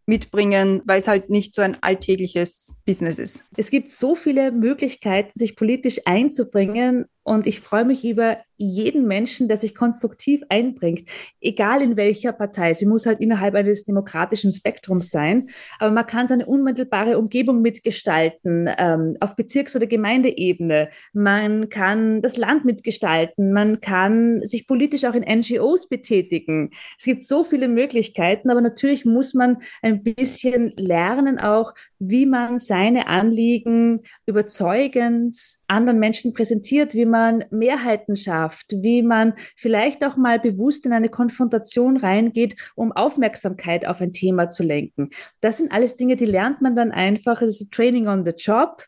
[0.06, 3.44] mitbringen, weil es halt nicht so ein alltägliches Business ist.
[3.58, 9.50] Es gibt so viele Möglichkeiten, sich politisch einzubringen und ich freue mich über jeden Menschen,
[9.50, 11.08] der sich konstruktiv einbringt,
[11.42, 12.74] egal in welcher Partei.
[12.74, 18.70] Sie muss halt innerhalb eines demokratischen Spektrums sein, aber man kann seine unmittelbare Umgebung mitgestalten,
[18.78, 20.90] ähm, auf Bezirks- oder Gemeindeebene.
[21.12, 26.72] Man kann das Land mitgestalten, man kann sich politisch auch in NGOs betätigen.
[26.98, 32.58] Es gibt so viele Möglichkeiten, aber natürlich muss man ein bisschen lernen auch, wie man
[32.58, 40.40] seine Anliegen überzeugend anderen Menschen präsentiert, wie man Mehrheiten schafft, wie man vielleicht auch mal
[40.40, 45.10] bewusst in eine Konfrontation reingeht, um Aufmerksamkeit auf ein Thema zu lenken.
[45.42, 47.42] Das sind alles Dinge, die lernt man dann einfach.
[47.42, 48.84] Es ist Training on the Job.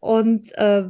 [0.00, 0.84] Und äh,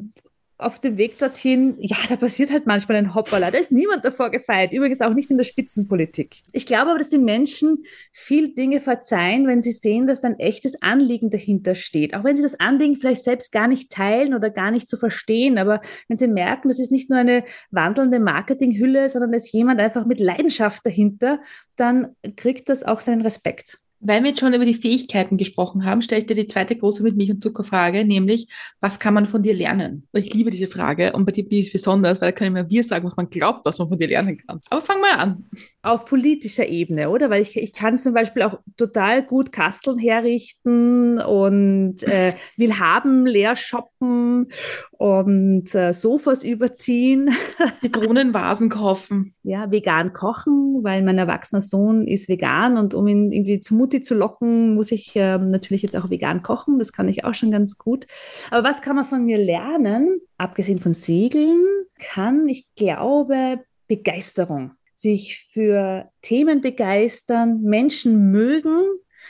[0.59, 3.51] auf dem Weg dorthin, ja, da passiert halt manchmal ein Hoppala.
[3.51, 4.73] Da ist niemand davor gefeit.
[4.73, 6.43] Übrigens auch nicht in der Spitzenpolitik.
[6.53, 10.81] Ich glaube aber, dass die Menschen viel Dinge verzeihen, wenn sie sehen, dass ein echtes
[10.81, 12.15] Anliegen dahinter steht.
[12.15, 15.01] Auch wenn sie das Anliegen vielleicht selbst gar nicht teilen oder gar nicht zu so
[15.01, 15.59] verstehen.
[15.59, 19.79] Aber wenn sie merken, das ist nicht nur eine wandelnde Marketinghülle, sondern da ist jemand
[19.81, 21.41] einfach mit Leidenschaft dahinter,
[21.77, 23.79] dann kriegt das auch seinen Respekt.
[24.01, 27.03] Weil wir jetzt schon über die Fähigkeiten gesprochen haben, stelle ich dir die zweite große
[27.03, 28.49] mit Milch und Zucker Frage, nämlich,
[28.81, 30.07] was kann man von dir lernen?
[30.13, 32.69] Ich liebe diese Frage und bei dir bin ich besonders, weil da kann ich mir
[32.69, 34.61] wir sagen, was man glaubt, was man von dir lernen kann.
[34.71, 35.45] Aber fang mal an.
[35.83, 37.31] Auf politischer Ebene, oder?
[37.31, 43.27] Weil ich, ich kann zum Beispiel auch total gut Kasteln herrichten und äh, will haben,
[43.27, 44.49] leer shoppen
[44.93, 47.31] und äh, Sofas überziehen.
[47.81, 49.35] Zitronenvasen kaufen.
[49.43, 54.01] Ja, vegan kochen, weil mein erwachsener Sohn ist vegan und um ihn irgendwie zu Mutti
[54.01, 56.81] zu locken, muss ich ähm, natürlich jetzt auch vegan kochen.
[56.81, 58.09] Das kann ich auch schon ganz gut.
[58.51, 60.21] Aber was kann man von mir lernen?
[60.39, 61.65] Abgesehen von Segeln
[62.01, 64.73] kann, ich glaube, Begeisterung.
[64.95, 68.83] Sich für Themen begeistern, Menschen mögen,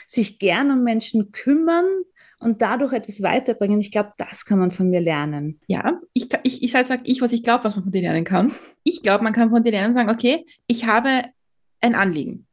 [0.07, 1.85] sich gern um Menschen kümmern
[2.39, 3.79] und dadurch etwas weiterbringen.
[3.79, 5.59] Ich glaube, das kann man von mir lernen.
[5.67, 8.53] Ja, ich, ich, ich sage ich, was ich glaube, was man von dir lernen kann.
[8.83, 11.09] Ich glaube, man kann von dir lernen sagen, okay, ich habe
[11.79, 12.46] ein Anliegen.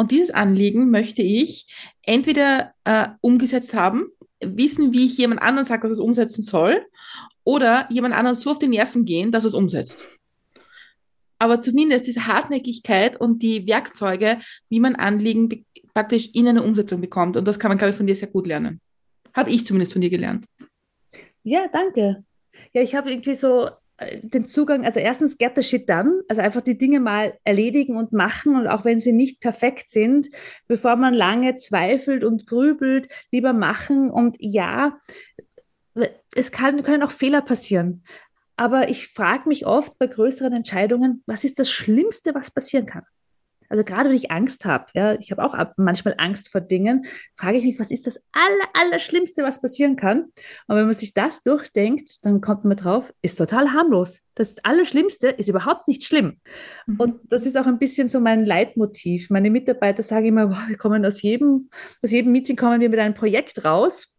[0.00, 1.66] Und dieses Anliegen möchte ich
[2.06, 4.06] entweder äh, umgesetzt haben,
[4.42, 6.86] wissen, wie ich jemand anderen sage, dass es umsetzen soll,
[7.44, 10.08] oder jemand anderen so auf die Nerven gehen, dass es umsetzt.
[11.38, 14.38] Aber zumindest diese Hartnäckigkeit und die Werkzeuge,
[14.70, 17.36] wie man Anliegen praktisch in eine Umsetzung bekommt.
[17.36, 18.80] Und das kann man, glaube ich, von dir sehr gut lernen.
[19.34, 20.46] Habe ich zumindest von dir gelernt.
[21.42, 22.24] Ja, danke.
[22.72, 23.68] Ja, ich habe irgendwie so
[24.22, 28.12] den Zugang, also erstens get the shit done, also einfach die Dinge mal erledigen und
[28.12, 30.28] machen und auch wenn sie nicht perfekt sind,
[30.68, 34.98] bevor man lange zweifelt und grübelt, lieber machen und ja,
[36.34, 38.04] es kann, können auch Fehler passieren.
[38.56, 43.04] Aber ich frage mich oft bei größeren Entscheidungen, was ist das Schlimmste, was passieren kann?
[43.70, 47.58] Also gerade wenn ich Angst habe, ja, ich habe auch manchmal Angst vor Dingen, frage
[47.58, 50.24] ich mich, was ist das aller, aller Schlimmste, was passieren kann?
[50.66, 54.20] Und wenn man sich das durchdenkt, dann kommt man drauf, ist total harmlos.
[54.34, 56.40] Das Allerschlimmste ist überhaupt nicht schlimm.
[56.86, 57.00] Mhm.
[57.00, 59.30] Und das ist auch ein bisschen so mein Leitmotiv.
[59.30, 61.70] Meine Mitarbeiter sagen immer, boah, wir kommen aus jedem,
[62.02, 64.12] aus jedem Meeting kommen wir mit einem Projekt raus.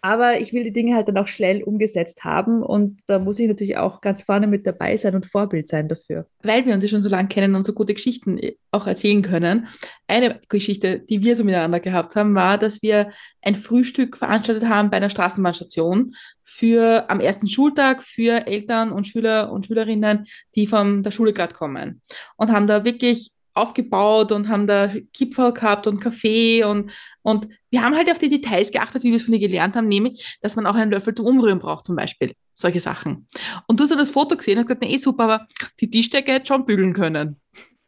[0.00, 3.48] Aber ich will die Dinge halt dann auch schnell umgesetzt haben und da muss ich
[3.48, 6.26] natürlich auch ganz vorne mit dabei sein und Vorbild sein dafür.
[6.42, 9.22] Weil wir uns ja schon so lange kennen und so gute Geschichten äh, auch erzählen
[9.22, 9.66] können.
[10.06, 13.10] Eine Geschichte, die wir so miteinander gehabt haben, war, dass wir
[13.42, 19.50] ein Frühstück veranstaltet haben bei einer Straßenbahnstation für am ersten Schultag für Eltern und Schüler
[19.50, 22.02] und Schülerinnen, die von der Schule gerade kommen.
[22.36, 26.90] Und haben da wirklich aufgebaut und haben da Kipferl gehabt und Kaffee und,
[27.22, 29.88] und wir haben halt auf die Details geachtet, wie wir es von dir gelernt haben,
[29.88, 32.34] nämlich, dass man auch einen Löffel zum Umrühren braucht zum Beispiel.
[32.54, 33.28] Solche Sachen.
[33.66, 35.46] Und du hast ja das Foto gesehen und gesagt, na eh super, aber
[35.80, 37.36] die Tischdecke hätte schon bügeln können.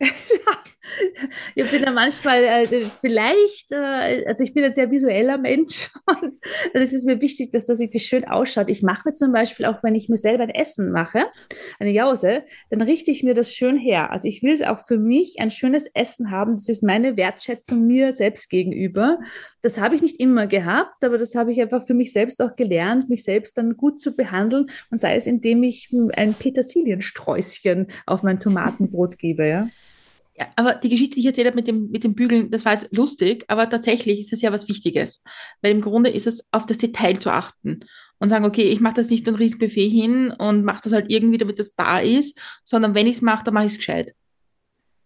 [1.55, 2.67] ich bin ja manchmal äh,
[3.01, 6.37] vielleicht, äh, also ich bin ein sehr visueller Mensch und
[6.73, 8.69] dann ist es mir wichtig, dass das irgendwie schön ausschaut.
[8.71, 11.27] Ich mache mir zum Beispiel auch, wenn ich mir selber ein Essen mache,
[11.79, 14.11] eine Jause, dann richte ich mir das schön her.
[14.11, 16.55] Also ich will auch für mich ein schönes Essen haben.
[16.55, 19.19] Das ist meine Wertschätzung mir selbst gegenüber.
[19.63, 22.57] Das habe ich nicht immer gehabt, aber das habe ich einfach für mich selbst auch
[22.57, 28.23] gelernt, mich selbst dann gut zu behandeln und sei es, indem ich ein Petersiliensträußchen auf
[28.23, 29.69] mein Tomatenbrot gebe, ja.
[30.41, 32.73] Ja, aber die Geschichte, die ich erzählt habe mit dem, mit dem Bügeln, das war
[32.73, 35.23] jetzt lustig, aber tatsächlich ist es ja was Wichtiges.
[35.61, 37.81] Weil im Grunde ist es auf das Detail zu achten
[38.19, 41.37] und sagen, okay, ich mache das nicht ein Riesenbuffet hin und mache das halt irgendwie,
[41.37, 44.15] damit das da ist, sondern wenn ich es mache, dann mache ich es gescheit.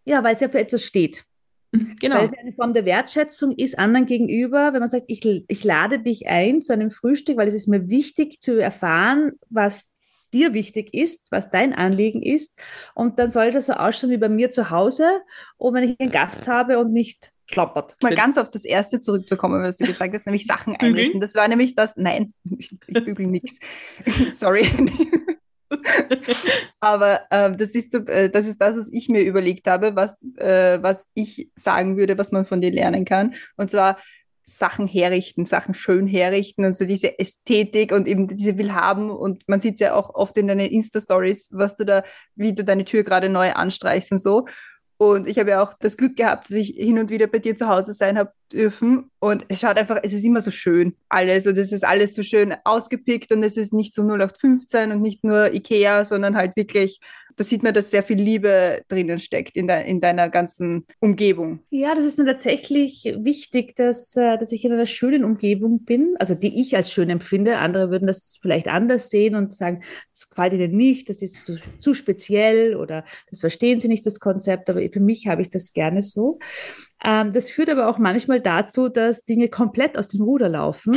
[0.04, 1.24] Ja, weil es ja für etwas steht.
[2.00, 2.18] Genau.
[2.18, 5.98] Weil es eine Form der Wertschätzung ist anderen gegenüber, wenn man sagt, ich, ich lade
[5.98, 9.90] dich ein zu einem Frühstück, weil es ist mir wichtig zu erfahren, was
[10.34, 12.58] dir wichtig ist, was dein Anliegen ist.
[12.94, 15.22] Und dann soll das so ausschauen wie bei mir zu Hause,
[15.56, 17.96] und wenn ich einen Gast habe und nicht schlappert.
[18.02, 21.20] Mal ganz auf das erste zurückzukommen, was du gesagt hast, nämlich Sachen einrichten.
[21.20, 23.58] Das war nämlich das, nein, ich, ich bügel nichts.
[24.30, 24.68] Sorry.
[26.80, 30.78] Aber äh, das, ist äh, das ist das, was ich mir überlegt habe, was, äh,
[30.82, 33.34] was ich sagen würde, was man von dir lernen kann.
[33.56, 33.98] Und zwar
[34.44, 39.60] Sachen herrichten, Sachen schön herrichten und so diese Ästhetik und eben diese Willhaben und man
[39.60, 42.02] sieht ja auch oft in deinen Insta-Stories, was du da,
[42.34, 44.46] wie du deine Tür gerade neu anstreichst und so.
[44.96, 47.56] Und ich habe ja auch das Glück gehabt, dass ich hin und wieder bei dir
[47.56, 49.10] zu Hause sein habe dürfen.
[49.18, 51.46] Und es schaut einfach, es ist immer so schön alles.
[51.46, 55.24] Und es ist alles so schön ausgepickt und es ist nicht so 0815 und nicht
[55.24, 57.00] nur Ikea, sondern halt wirklich
[57.36, 61.60] da sieht man, dass sehr viel Liebe drinnen steckt in, de, in deiner ganzen Umgebung.
[61.70, 66.14] Ja, das ist mir tatsächlich wichtig, dass, äh, dass ich in einer schönen Umgebung bin,
[66.18, 67.58] also die ich als schön empfinde.
[67.58, 71.58] Andere würden das vielleicht anders sehen und sagen, das gefällt ihnen nicht, das ist zu,
[71.80, 74.70] zu speziell oder das verstehen sie nicht, das Konzept.
[74.70, 76.38] Aber für mich habe ich das gerne so.
[77.04, 80.94] Ähm, das führt aber auch manchmal dazu, dass Dinge komplett aus dem Ruder laufen.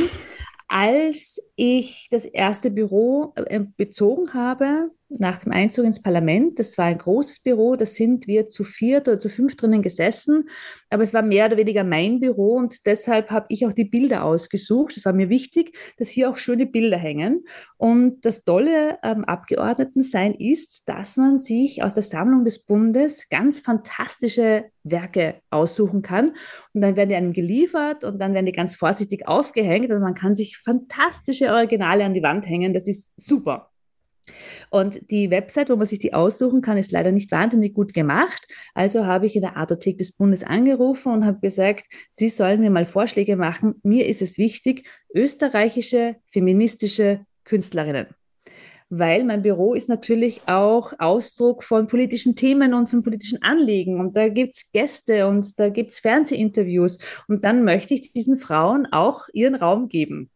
[0.70, 6.60] Als ich das erste Büro äh, bezogen habe, nach dem Einzug ins Parlament.
[6.60, 10.50] Das war ein großes Büro, da sind wir zu viert oder zu fünf drinnen gesessen,
[10.90, 14.24] aber es war mehr oder weniger mein Büro und deshalb habe ich auch die Bilder
[14.24, 14.98] ausgesucht.
[14.98, 17.46] Es war mir wichtig, dass hier auch schöne Bilder hängen.
[17.78, 23.60] Und das Tolle am Abgeordnetensein ist, dass man sich aus der Sammlung des Bundes ganz
[23.60, 26.36] fantastische Werke aussuchen kann.
[26.74, 30.16] Und dann werden die einem geliefert und dann werden die ganz vorsichtig aufgehängt und man
[30.16, 32.74] kann sich fantastische Originale an die Wand hängen.
[32.74, 33.72] Das ist super.
[34.70, 38.48] Und die Website, wo man sich die aussuchen kann, ist leider nicht wahnsinnig gut gemacht.
[38.74, 42.70] Also habe ich in der Artothek des Bundes angerufen und habe gesagt, Sie sollen mir
[42.70, 43.76] mal Vorschläge machen.
[43.84, 48.08] Mir ist es wichtig, österreichische feministische Künstlerinnen
[48.90, 54.00] weil mein Büro ist natürlich auch Ausdruck von politischen Themen und von politischen Anliegen.
[54.00, 57.00] Und da gibt es Gäste und da gibt es Fernsehinterviews.
[57.28, 60.30] Und dann möchte ich diesen Frauen auch ihren Raum geben.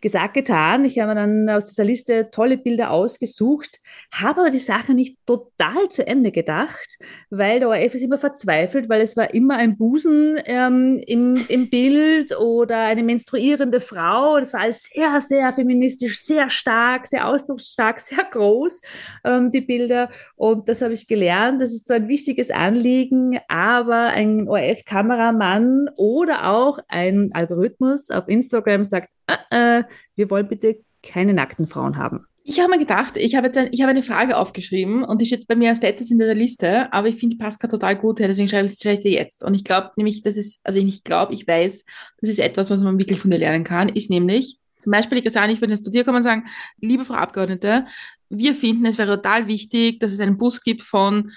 [0.00, 0.84] Gesagt, getan.
[0.84, 3.80] Ich habe dann aus dieser Liste tolle Bilder ausgesucht,
[4.12, 6.98] habe aber die Sache nicht total zu Ende gedacht,
[7.30, 11.70] weil der ORF ist immer verzweifelt, weil es war immer ein Busen ähm, im, im
[11.70, 14.38] Bild oder eine menstruierende Frau.
[14.38, 18.80] Das war alles sehr, sehr feministisch, sehr stark, sehr ausdrucksstark, sehr groß,
[19.24, 20.10] ähm, die Bilder.
[20.36, 21.60] Und das habe ich gelernt.
[21.60, 28.84] Das ist so ein wichtiges Anliegen, aber ein ORF-Kameramann oder auch ein Algorithmus auf Instagram
[28.84, 29.84] sagt, äh, äh,
[30.14, 32.26] wir wollen bitte keine nackten Frauen haben.
[32.48, 35.26] Ich habe mir gedacht, ich habe jetzt ein, ich habe eine Frage aufgeschrieben und die
[35.26, 38.28] steht bei mir als letztes in der Liste, aber ich finde Pascal total gut her,
[38.28, 39.42] deswegen schreibe ich, ich sie jetzt.
[39.42, 41.84] Und ich glaube nämlich, das ist, also ich nicht glaube, ich weiß,
[42.20, 45.32] das ist etwas, was man wirklich von dir lernen kann, ist nämlich, zum Beispiel, ich
[45.32, 46.44] kann nicht, wenn es zu dir kommen und sagen,
[46.80, 47.86] liebe Frau Abgeordnete,
[48.28, 51.32] wir finden, es wäre total wichtig, dass es einen Bus gibt von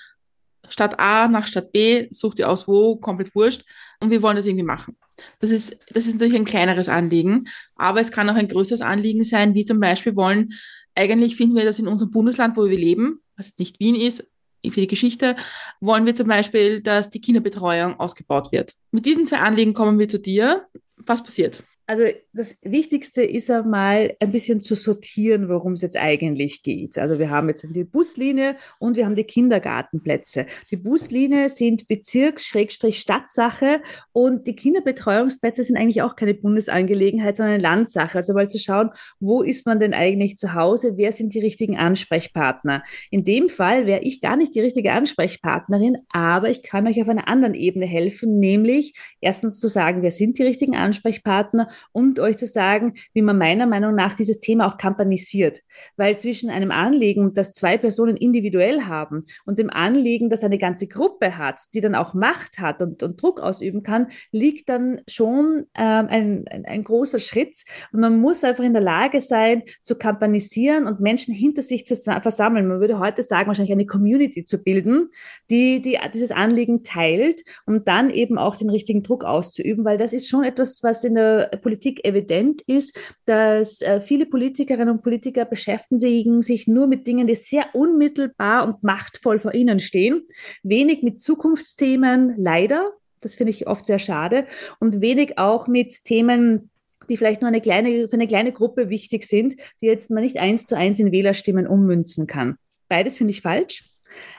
[0.68, 3.64] Stadt A nach Stadt B, sucht ihr aus wo, komplett wurscht,
[4.00, 4.96] und wir wollen das irgendwie machen.
[5.40, 9.24] Das ist, das ist natürlich ein kleineres Anliegen, aber es kann auch ein größeres Anliegen
[9.24, 10.54] sein, wie zum Beispiel wollen,
[10.96, 14.30] eigentlich finden wir das in unserem Bundesland, wo wir leben, was jetzt nicht Wien ist,
[14.70, 15.38] für die Geschichte,
[15.80, 18.76] wollen wir zum Beispiel, dass die Kinderbetreuung ausgebaut wird.
[18.92, 20.68] Mit diesen zwei Anliegen kommen wir zu dir.
[20.98, 21.64] Was passiert?
[21.88, 22.04] Also
[22.40, 26.98] das Wichtigste ist einmal ein bisschen zu sortieren, worum es jetzt eigentlich geht.
[26.98, 30.46] Also wir haben jetzt die Buslinie und wir haben die Kindergartenplätze.
[30.72, 33.82] Die Buslinie sind Bezirks-Stadtsache
[34.14, 38.20] und die Kinderbetreuungsplätze sind eigentlich auch keine Bundesangelegenheit, sondern eine Landsache.
[38.20, 40.94] Also mal zu schauen, wo ist man denn eigentlich zu Hause?
[40.96, 42.84] Wer sind die richtigen Ansprechpartner?
[43.12, 47.10] In dem Fall wäre ich gar nicht die richtige Ansprechpartnerin, aber ich kann euch auf
[47.10, 52.29] einer anderen Ebene helfen, nämlich erstens zu sagen, wer sind die richtigen Ansprechpartner und euch
[52.38, 55.62] zu sagen, wie man meiner Meinung nach dieses Thema auch kampanisiert.
[55.98, 60.88] Weil zwischen einem Anliegen, das zwei Personen individuell haben und dem Anliegen, das eine ganze
[60.88, 65.66] Gruppe hat, die dann auch Macht hat und, und Druck ausüben kann, liegt dann schon
[65.76, 67.56] ähm, ein, ein, ein großer Schritt.
[67.92, 71.96] Und man muss einfach in der Lage sein, zu kampanisieren und Menschen hinter sich zu
[71.96, 72.68] versammeln.
[72.68, 75.10] Man würde heute sagen, wahrscheinlich eine Community zu bilden,
[75.50, 80.14] die, die dieses Anliegen teilt, um dann eben auch den richtigen Druck auszuüben, weil das
[80.14, 85.46] ist schon etwas, was in der Politik evident ist, dass äh, viele Politikerinnen und Politiker
[85.46, 90.26] beschäftigen sich nur mit Dingen, die sehr unmittelbar und machtvoll vor ihnen stehen,
[90.64, 92.92] wenig mit Zukunftsthemen, leider,
[93.22, 94.46] das finde ich oft sehr schade,
[94.80, 96.70] und wenig auch mit Themen,
[97.08, 100.40] die vielleicht nur eine kleine, für eine kleine Gruppe wichtig sind, die jetzt man nicht
[100.40, 102.58] eins zu eins in Wählerstimmen ummünzen kann.
[102.88, 103.84] Beides finde ich falsch.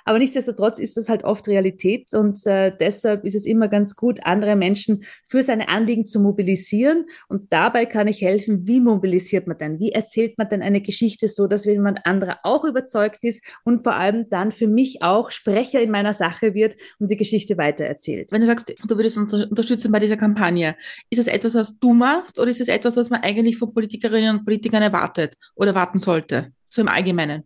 [0.05, 4.21] Aber nichtsdestotrotz ist das halt oft Realität und äh, deshalb ist es immer ganz gut,
[4.25, 7.07] andere Menschen für seine Anliegen zu mobilisieren.
[7.29, 9.79] Und dabei kann ich helfen, wie mobilisiert man denn?
[9.79, 13.95] Wie erzählt man denn eine Geschichte so, dass jemand anderer auch überzeugt ist und vor
[13.95, 18.33] allem dann für mich auch Sprecher in meiner Sache wird und die Geschichte weitererzählt.
[18.33, 20.77] Wenn du sagst, du würdest uns unterstützen bei dieser Kampagne,
[21.11, 24.39] ist das etwas, was du machst oder ist es etwas, was man eigentlich von Politikerinnen
[24.39, 26.53] und Politikern erwartet oder warten sollte?
[26.69, 27.45] So im Allgemeinen?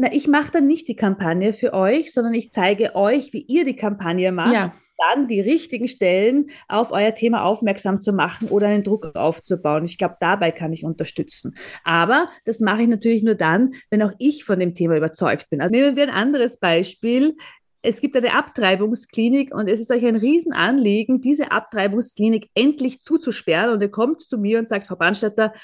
[0.00, 3.66] Na, ich mache dann nicht die Kampagne für euch, sondern ich zeige euch, wie ihr
[3.66, 4.54] die Kampagne macht.
[4.54, 4.74] Ja.
[4.96, 9.84] Dann die richtigen Stellen auf euer Thema aufmerksam zu machen oder einen Druck aufzubauen.
[9.84, 11.54] Ich glaube, dabei kann ich unterstützen.
[11.84, 15.60] Aber das mache ich natürlich nur dann, wenn auch ich von dem Thema überzeugt bin.
[15.60, 17.36] Also nehmen wir ein anderes Beispiel
[17.82, 23.72] es gibt eine Abtreibungsklinik und es ist euch ein Riesenanliegen, diese Abtreibungsklinik endlich zuzusperren.
[23.72, 25.54] Und ihr kommt zu mir und sagt, Frau Brandstätter,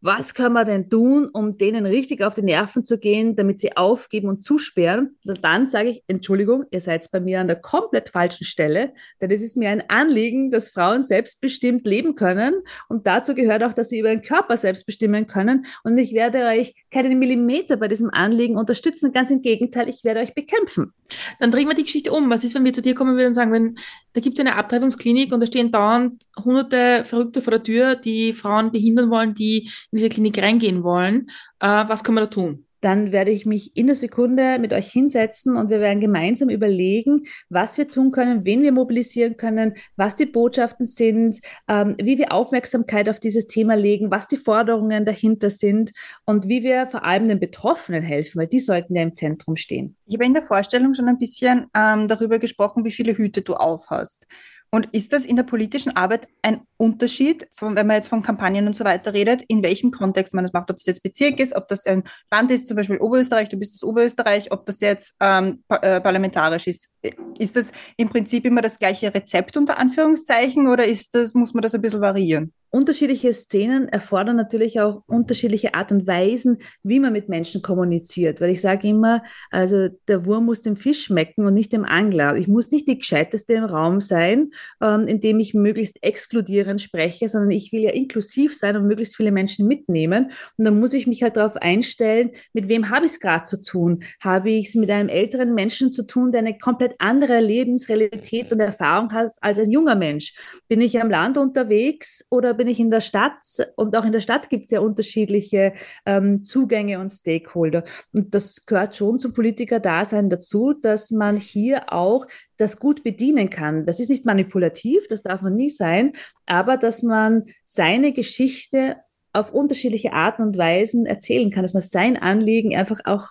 [0.00, 3.76] was können wir denn tun, um denen richtig auf die Nerven zu gehen, damit sie
[3.76, 5.16] aufgeben und zusperren?
[5.24, 9.30] Und dann sage ich, Entschuldigung, ihr seid bei mir an der komplett falschen Stelle, denn
[9.30, 12.54] es ist mir ein Anliegen, dass Frauen selbstbestimmt leben können
[12.88, 16.44] und dazu gehört auch, dass sie über ihren Körper selbst bestimmen können und ich werde
[16.46, 20.92] euch keinen Millimeter bei diesem Anliegen unterstützen, ganz im Gegenteil, ich werde euch bekämpfen.
[21.38, 22.30] Dann drehen wir die Geschichte um.
[22.30, 23.76] Was ist, wenn wir zu dir kommen würden und sagen, wenn
[24.12, 28.32] da gibt es eine Abtreibungsklinik und da stehen dauernd hunderte Verrückte vor der Tür, die
[28.32, 31.28] Frauen behindern wollen, die in diese Klinik reingehen wollen.
[31.60, 32.66] Äh, was können wir da tun?
[32.86, 37.24] dann werde ich mich in der Sekunde mit euch hinsetzen und wir werden gemeinsam überlegen,
[37.48, 42.32] was wir tun können, wen wir mobilisieren können, was die Botschaften sind, ähm, wie wir
[42.32, 45.90] Aufmerksamkeit auf dieses Thema legen, was die Forderungen dahinter sind
[46.26, 49.96] und wie wir vor allem den Betroffenen helfen, weil die sollten ja im Zentrum stehen.
[50.06, 53.54] Ich habe in der Vorstellung schon ein bisschen ähm, darüber gesprochen, wie viele Hüte du
[53.54, 54.28] aufhast.
[54.70, 58.66] Und ist das in der politischen Arbeit ein Unterschied, von, wenn man jetzt von Kampagnen
[58.66, 60.70] und so weiter redet, in welchem Kontext man das macht?
[60.70, 63.74] Ob das jetzt Bezirk ist, ob das ein Land ist, zum Beispiel Oberösterreich, du bist
[63.74, 66.90] das Oberösterreich, ob das jetzt ähm, äh, parlamentarisch ist.
[67.38, 71.62] Ist das im Prinzip immer das gleiche Rezept unter Anführungszeichen oder ist das, muss man
[71.62, 72.52] das ein bisschen variieren?
[72.76, 78.42] Unterschiedliche Szenen erfordern natürlich auch unterschiedliche Art und Weisen, wie man mit Menschen kommuniziert.
[78.42, 82.36] Weil ich sage immer, also der Wurm muss dem Fisch schmecken und nicht dem Angler.
[82.36, 84.50] Ich muss nicht die Gescheiteste im Raum sein,
[84.82, 89.32] ähm, indem ich möglichst exkludierend spreche, sondern ich will ja inklusiv sein und möglichst viele
[89.32, 90.32] Menschen mitnehmen.
[90.58, 93.62] Und dann muss ich mich halt darauf einstellen, mit wem habe ich es gerade zu
[93.62, 94.02] tun?
[94.20, 98.60] Habe ich es mit einem älteren Menschen zu tun, der eine komplett andere Lebensrealität und
[98.60, 100.34] Erfahrung hat als ein junger Mensch?
[100.68, 103.42] Bin ich am Land unterwegs oder bin ich in der Stadt?
[103.76, 107.84] Und auch in der Stadt gibt es ja unterschiedliche ähm, Zugänge und Stakeholder.
[108.12, 113.86] Und das gehört schon zum Politiker-Dasein dazu, dass man hier auch das gut bedienen kann.
[113.86, 116.12] Das ist nicht manipulativ, das darf man nie sein,
[116.46, 118.96] aber dass man seine Geschichte
[119.32, 123.28] auf unterschiedliche Arten und Weisen erzählen kann, dass man sein Anliegen einfach auch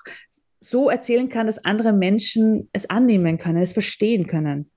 [0.61, 4.71] so erzählen kann, dass andere Menschen es annehmen können, es verstehen können.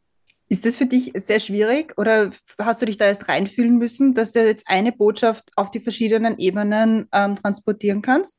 [0.49, 4.33] Ist das für dich sehr schwierig oder hast du dich da erst reinfühlen müssen, dass
[4.33, 8.39] du jetzt eine Botschaft auf die verschiedenen Ebenen ähm, transportieren kannst?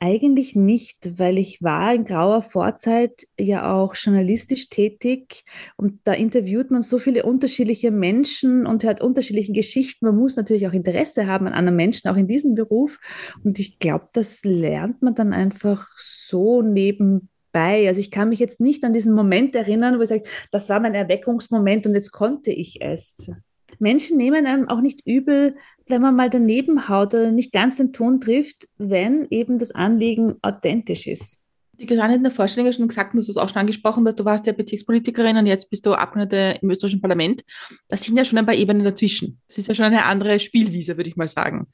[0.00, 5.44] Eigentlich nicht, weil ich war in grauer Vorzeit ja auch journalistisch tätig
[5.76, 10.06] und da interviewt man so viele unterschiedliche Menschen und hört unterschiedliche Geschichten.
[10.06, 13.00] Man muss natürlich auch Interesse haben an anderen Menschen, auch in diesem Beruf.
[13.42, 17.88] Und ich glaube, das lernt man dann einfach so nebenbei bei.
[17.88, 20.80] Also ich kann mich jetzt nicht an diesen Moment erinnern, wo ich sage, das war
[20.80, 23.30] mein Erweckungsmoment und jetzt konnte ich es.
[23.78, 27.92] Menschen nehmen einem auch nicht übel, wenn man mal daneben haut oder nicht ganz den
[27.92, 31.42] Ton trifft, wenn eben das Anliegen authentisch ist.
[31.80, 34.24] Die Christiane in der Vorstellung schon gesagt, du hast es auch schon angesprochen, dass du
[34.24, 37.44] warst ja Bezirkspolitikerin und jetzt bist du Abgeordnete im österreichischen Parlament.
[37.86, 39.40] Das sind ja schon ein paar Ebenen dazwischen.
[39.46, 41.68] Das ist ja schon eine andere Spielwiese, würde ich mal sagen.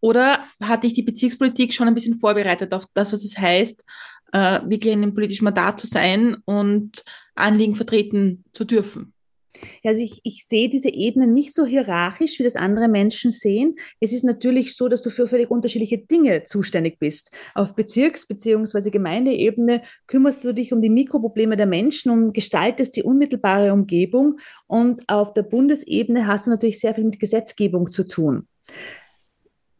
[0.00, 3.84] Oder hat dich die Bezirkspolitik schon ein bisschen vorbereitet auf das, was es heißt,
[4.32, 7.04] äh, wirklich in einem politischen Mandat zu sein und
[7.34, 9.14] Anliegen vertreten zu dürfen.
[9.84, 13.76] Also ich, ich sehe diese Ebenen nicht so hierarchisch, wie das andere Menschen sehen.
[14.00, 17.30] Es ist natürlich so, dass du für völlig unterschiedliche Dinge zuständig bist.
[17.54, 18.90] Auf Bezirks- bzw.
[18.90, 24.38] Gemeindeebene kümmerst du dich um die Mikroprobleme der Menschen und gestaltest die unmittelbare Umgebung.
[24.66, 28.48] Und auf der Bundesebene hast du natürlich sehr viel mit Gesetzgebung zu tun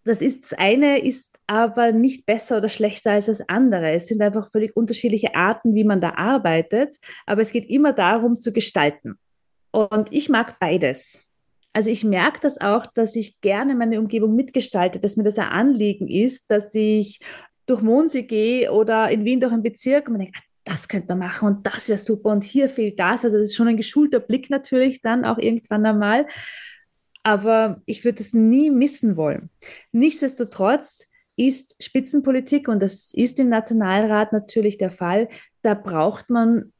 [0.05, 3.93] das ist das eine ist aber nicht besser oder schlechter als das andere.
[3.93, 6.97] Es sind einfach völlig unterschiedliche Arten, wie man da arbeitet,
[7.27, 9.19] aber es geht immer darum zu gestalten.
[9.71, 11.25] Und ich mag beides.
[11.73, 15.49] Also ich merke das auch, dass ich gerne meine Umgebung mitgestalte, dass mir das ein
[15.49, 17.21] Anliegen ist, dass ich
[17.67, 21.09] durch Mondsee gehe oder in Wien durch einen Bezirk und man denkt, ah, das könnte
[21.09, 23.25] man machen und das wäre super und hier fehlt das.
[23.25, 26.27] Also das ist schon ein geschulter Blick natürlich dann auch irgendwann einmal
[27.23, 29.51] aber ich würde es nie missen wollen.
[29.93, 35.29] Nichtsdestotrotz ist Spitzenpolitik, und das ist im Nationalrat natürlich der Fall,
[35.63, 36.73] da braucht man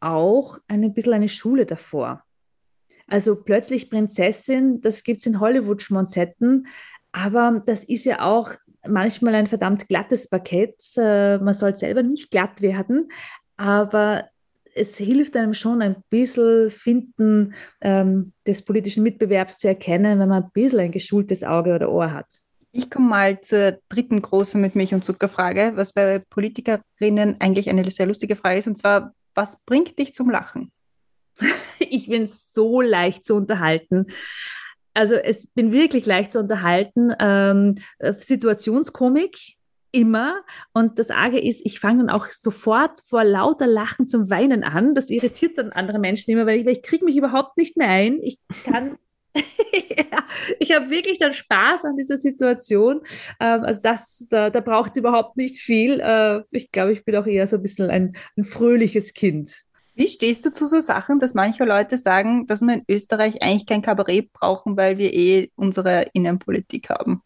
[0.00, 2.24] auch ein bisschen eine Schule davor.
[3.06, 6.66] Also plötzlich Prinzessin, das gibt es in Hollywood-Schmonzetten,
[7.12, 8.52] aber das ist ja auch
[8.86, 10.76] manchmal ein verdammt glattes Parkett.
[10.96, 13.10] Äh, man soll selber nicht glatt werden,
[13.56, 14.28] aber
[14.74, 20.44] es hilft einem schon ein bisschen Finden ähm, des politischen Mitbewerbs zu erkennen, wenn man
[20.44, 22.26] ein bisschen ein geschultes Auge oder Ohr hat.
[22.72, 27.90] Ich komme mal zur dritten großen mit Milch und Zuckerfrage, was bei Politikerinnen eigentlich eine
[27.90, 30.72] sehr lustige Frage ist, und zwar, was bringt dich zum Lachen?
[31.78, 34.06] ich bin so leicht zu unterhalten.
[34.94, 37.12] Also es bin wirklich leicht zu unterhalten.
[37.18, 39.56] Ähm, Situationskomik,
[39.92, 40.42] immer.
[40.72, 44.94] Und das Arge ist, ich fange dann auch sofort vor lauter Lachen zum Weinen an.
[44.94, 47.88] Das irritiert dann andere Menschen immer, weil ich, weil ich kriege mich überhaupt nicht mehr
[47.88, 48.18] ein.
[48.22, 48.98] Ich kann
[49.34, 50.24] ja,
[50.58, 53.00] ich habe wirklich dann Spaß an dieser Situation.
[53.40, 56.00] Ähm, also das, da, da braucht es überhaupt nicht viel.
[56.00, 59.64] Äh, ich glaube, ich bin auch eher so ein bisschen ein, ein fröhliches Kind.
[59.94, 63.66] Wie stehst du zu so Sachen, dass manche Leute sagen, dass wir in Österreich eigentlich
[63.66, 67.22] kein Kabarett brauchen, weil wir eh unsere Innenpolitik haben?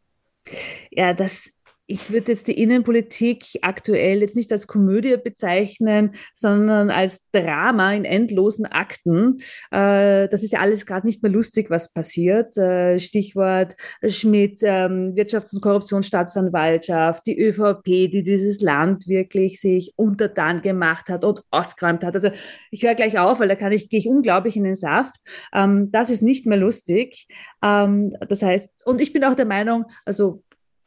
[0.90, 1.50] Ja, das
[1.86, 8.04] ich würde jetzt die Innenpolitik aktuell jetzt nicht als Komödie bezeichnen, sondern als Drama in
[8.04, 9.38] endlosen Akten.
[9.70, 12.56] Äh, das ist ja alles gerade nicht mehr lustig, was passiert.
[12.56, 13.76] Äh, Stichwort
[14.08, 21.24] Schmidt, ähm, Wirtschafts- und Korruptionsstaatsanwaltschaft, die ÖVP, die dieses Land wirklich sich untertan gemacht hat
[21.24, 22.14] und ausgeräumt hat.
[22.14, 22.30] Also
[22.70, 25.20] ich höre gleich auf, weil da kann ich, gehe ich unglaublich in den Saft.
[25.52, 27.28] Ähm, das ist nicht mehr lustig.
[27.62, 30.42] Ähm, das heißt, und ich bin auch der Meinung, also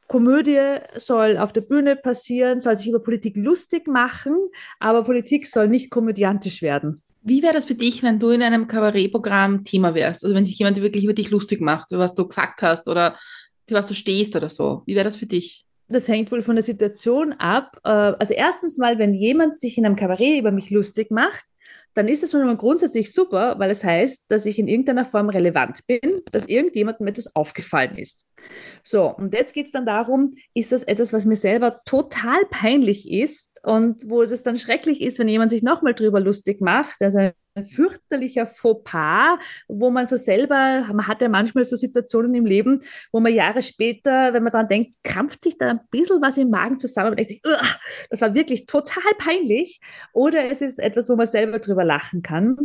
[0.09, 4.35] Komödie soll auf der Bühne passieren, soll sich über Politik lustig machen,
[4.79, 7.03] aber Politik soll nicht komödiantisch werden.
[7.21, 10.23] Wie wäre das für dich, wenn du in einem Kabarettprogramm Thema wärst?
[10.23, 13.17] Also wenn sich jemand wirklich über dich lustig macht, über was du gesagt hast oder
[13.67, 14.81] für was du stehst oder so.
[14.87, 15.67] Wie wäre das für dich?
[15.89, 17.77] Das hängt wohl von der Situation ab.
[17.83, 21.45] Äh, also erstens mal, wenn jemand sich in einem Kabarett über mich lustig macht,
[21.93, 25.29] dann ist es schon mal grundsätzlich super, weil es heißt, dass ich in irgendeiner Form
[25.29, 28.27] relevant bin, dass irgendjemandem etwas aufgefallen ist.
[28.83, 33.11] So, und jetzt geht es dann darum, ist das etwas, was mir selber total peinlich
[33.11, 37.31] ist und wo es dann schrecklich ist, wenn jemand sich nochmal drüber lustig macht, also
[37.65, 42.81] fürchterlicher Fauxpas, wo man so selber, man hat ja manchmal so Situationen im Leben,
[43.11, 46.49] wo man Jahre später, wenn man dann denkt, krampft sich da ein bisschen was im
[46.49, 47.41] Magen zusammen und denkt sich,
[48.09, 49.79] das war wirklich total peinlich.
[50.13, 52.57] Oder es ist etwas, wo man selber drüber lachen kann.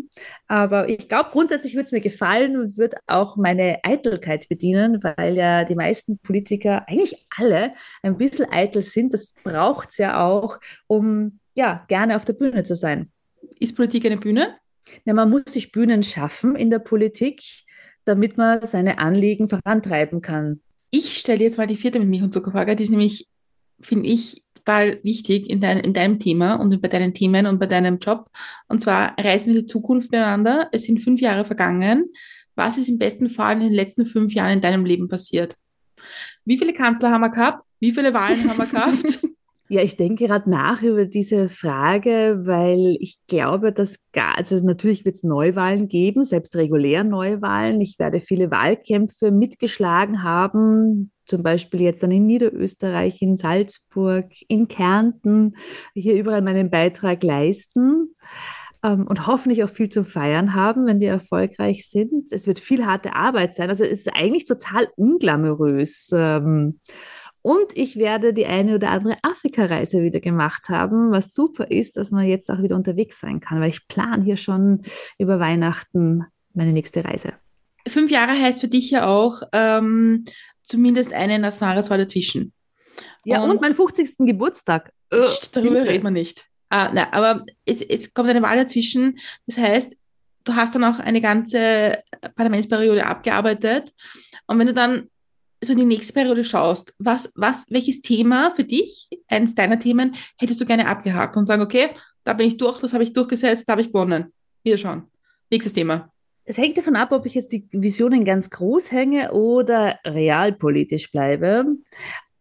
[0.48, 5.36] Aber ich glaube, grundsätzlich würde es mir gefallen und würde auch meine Eitelkeit bedienen, weil
[5.36, 9.14] ja die meisten Politiker, eigentlich alle, ein bisschen eitel sind.
[9.14, 13.10] Das braucht es ja auch, um ja, gerne auf der Bühne zu sein.
[13.58, 14.56] Ist Politik eine Bühne?
[15.04, 17.42] Ja, man muss sich Bühnen schaffen in der Politik,
[18.04, 20.60] damit man seine Anliegen vorantreiben kann.
[20.90, 23.28] Ich stelle jetzt mal die vierte mit Milch und Zuckerfrage, die ist nämlich,
[23.80, 27.66] finde ich, total wichtig in, dein, in deinem Thema und bei deinen Themen und bei
[27.66, 28.30] deinem Job.
[28.68, 30.68] Und zwar reisen wir die Zukunft miteinander.
[30.72, 32.10] Es sind fünf Jahre vergangen.
[32.54, 35.56] Was ist im besten Fall in den letzten fünf Jahren in deinem Leben passiert?
[36.44, 37.64] Wie viele Kanzler haben wir gehabt?
[37.80, 39.20] Wie viele Wahlen haben wir gehabt?
[39.68, 45.06] Ja, ich denke gerade nach über diese Frage, weil ich glaube, dass gar, also natürlich
[45.06, 47.80] wird es Neuwahlen geben, selbst regulär Neuwahlen.
[47.80, 54.68] Ich werde viele Wahlkämpfe mitgeschlagen haben, zum Beispiel jetzt dann in Niederösterreich, in Salzburg, in
[54.68, 55.56] Kärnten,
[55.94, 58.14] hier überall meinen Beitrag leisten
[58.82, 62.30] ähm, und hoffentlich auch viel zum Feiern haben, wenn die erfolgreich sind.
[62.32, 63.70] Es wird viel harte Arbeit sein.
[63.70, 66.10] Also es ist eigentlich total unglamourös.
[66.14, 66.80] Ähm,
[67.44, 72.10] und ich werde die eine oder andere Afrika-Reise wieder gemacht haben, was super ist, dass
[72.10, 74.80] man jetzt auch wieder unterwegs sein kann, weil ich plane hier schon
[75.18, 76.24] über Weihnachten
[76.54, 77.34] meine nächste Reise.
[77.86, 80.24] Fünf Jahre heißt für dich ja auch ähm,
[80.62, 82.54] zumindest eine Nationalratswahl dazwischen.
[83.26, 84.26] Ja, und, und mein 50.
[84.26, 84.90] Geburtstag.
[85.10, 85.20] Äh,
[85.52, 86.46] darüber reden wir nicht.
[86.70, 89.18] Ah, na, aber es, es kommt eine Wahl dazwischen.
[89.46, 89.94] Das heißt,
[90.44, 92.02] du hast dann auch eine ganze
[92.36, 93.92] Parlamentsperiode abgearbeitet.
[94.46, 95.10] Und wenn du dann
[95.62, 100.14] so in die nächste Periode schaust, was, was, welches Thema für dich, eines deiner Themen,
[100.38, 101.88] hättest du gerne abgehakt und sagen, okay,
[102.24, 104.32] da bin ich durch, das habe ich durchgesetzt, da habe ich gewonnen.
[104.62, 105.04] Wieder schauen.
[105.50, 106.10] Nächstes Thema.
[106.44, 111.64] Es hängt davon ab, ob ich jetzt die Visionen ganz groß hänge oder realpolitisch bleibe.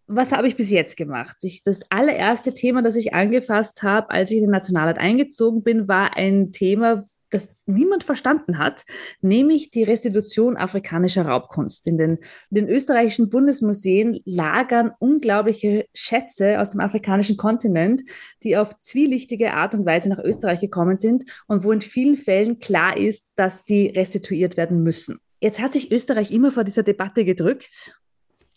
[0.07, 1.37] Was habe ich bis jetzt gemacht?
[1.43, 5.87] Ich, das allererste Thema, das ich angefasst habe, als ich in den Nationalrat eingezogen bin,
[5.87, 8.83] war ein Thema, das niemand verstanden hat,
[9.21, 11.87] nämlich die Restitution afrikanischer Raubkunst.
[11.87, 12.17] In den,
[12.49, 18.01] in den österreichischen Bundesmuseen lagern unglaubliche Schätze aus dem afrikanischen Kontinent,
[18.43, 22.59] die auf zwielichtige Art und Weise nach Österreich gekommen sind und wo in vielen Fällen
[22.59, 25.19] klar ist, dass die restituiert werden müssen.
[25.39, 27.93] Jetzt hat sich Österreich immer vor dieser Debatte gedrückt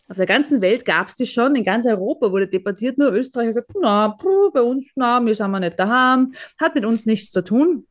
[0.09, 3.49] auf der ganzen Welt gab es die schon, in ganz Europa wurde debattiert, nur Österreich
[3.49, 4.17] hat gesagt, na,
[4.53, 7.87] bei uns, na, wir sind wir nicht daheim, hat mit uns nichts zu tun.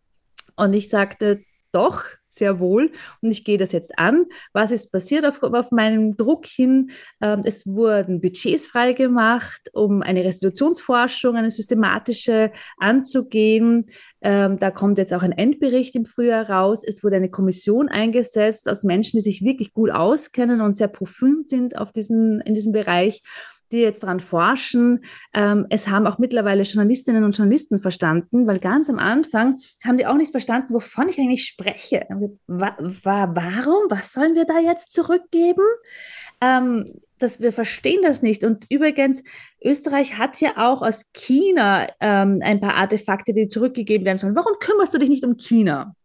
[0.55, 2.91] Und ich sagte, doch, sehr wohl.
[3.21, 4.25] Und ich gehe das jetzt an.
[4.53, 6.91] Was ist passiert auf, auf meinem Druck hin?
[7.21, 13.87] Ähm, es wurden Budgets freigemacht, um eine Restitutionsforschung, eine systematische anzugehen.
[14.21, 16.83] Ähm, da kommt jetzt auch ein Endbericht im Frühjahr raus.
[16.85, 21.49] Es wurde eine Kommission eingesetzt aus Menschen, die sich wirklich gut auskennen und sehr profund
[21.49, 23.21] sind auf diesen, in diesem Bereich.
[23.72, 25.03] Die jetzt daran forschen.
[25.34, 30.05] Ähm, es haben auch mittlerweile Journalistinnen und Journalisten verstanden, weil ganz am Anfang haben die
[30.05, 32.05] auch nicht verstanden, wovon ich eigentlich spreche.
[32.47, 33.89] Wa wa warum?
[33.89, 35.63] Was sollen wir da jetzt zurückgeben?
[36.41, 36.86] Ähm,
[37.18, 38.43] dass wir verstehen das nicht.
[38.43, 39.24] Und übrigens,
[39.63, 44.36] Österreich hat ja auch aus China ähm, ein paar Artefakte, die zurückgegeben werden sollen.
[44.36, 45.95] Warum kümmerst du dich nicht um China?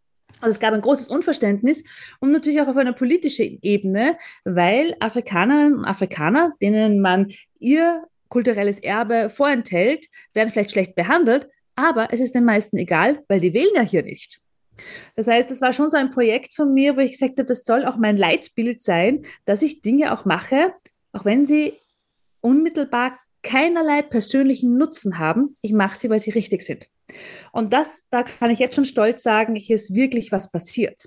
[0.41, 1.85] Also es gab ein großes Unverständnis
[2.21, 8.81] und natürlich auch auf einer politischen Ebene, weil Afrikanerinnen und Afrikaner, denen man ihr kulturelles
[8.81, 13.75] Erbe vorenthält, werden vielleicht schlecht behandelt, aber es ist den meisten egal, weil die wählen
[13.75, 14.41] ja hier nicht.
[15.17, 17.65] Das heißt, es war schon so ein Projekt von mir, wo ich gesagt habe, das
[17.65, 20.73] soll auch mein Leitbild sein, dass ich Dinge auch mache,
[21.13, 21.75] auch wenn sie
[22.41, 25.55] unmittelbar keinerlei persönlichen Nutzen haben.
[25.63, 26.87] Ich mache sie, weil sie richtig sind.
[27.53, 31.07] Und das, da kann ich jetzt schon stolz sagen, hier ist wirklich was passiert.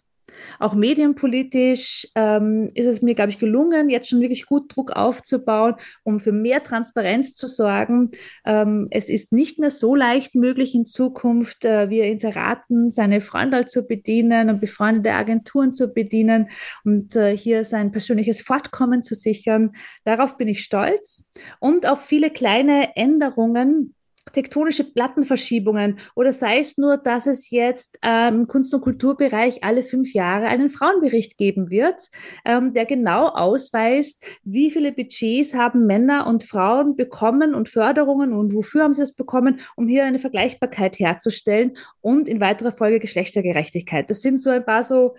[0.60, 5.76] Auch medienpolitisch ähm, ist es mir, glaube ich, gelungen, jetzt schon wirklich gut Druck aufzubauen,
[6.04, 8.12] um für mehr Transparenz zu sorgen.
[8.46, 13.66] Ähm, es ist nicht mehr so leicht möglich, in Zukunft äh, via Inseraten seine Freunde
[13.66, 16.50] zu bedienen und befreundete Agenturen zu bedienen
[16.84, 19.72] und äh, hier sein persönliches Fortkommen zu sichern.
[20.04, 21.26] Darauf bin ich stolz
[21.60, 23.96] und auf viele kleine Änderungen,
[24.34, 29.84] tektonische Plattenverschiebungen oder sei es nur, dass es jetzt ähm, im Kunst- und Kulturbereich alle
[29.84, 32.02] fünf Jahre einen Frauenbericht geben wird,
[32.44, 38.54] ähm, der genau ausweist, wie viele Budgets haben Männer und Frauen bekommen und Förderungen und
[38.54, 44.10] wofür haben sie es bekommen, um hier eine Vergleichbarkeit herzustellen und in weiterer Folge Geschlechtergerechtigkeit.
[44.10, 45.16] Das sind so ein paar so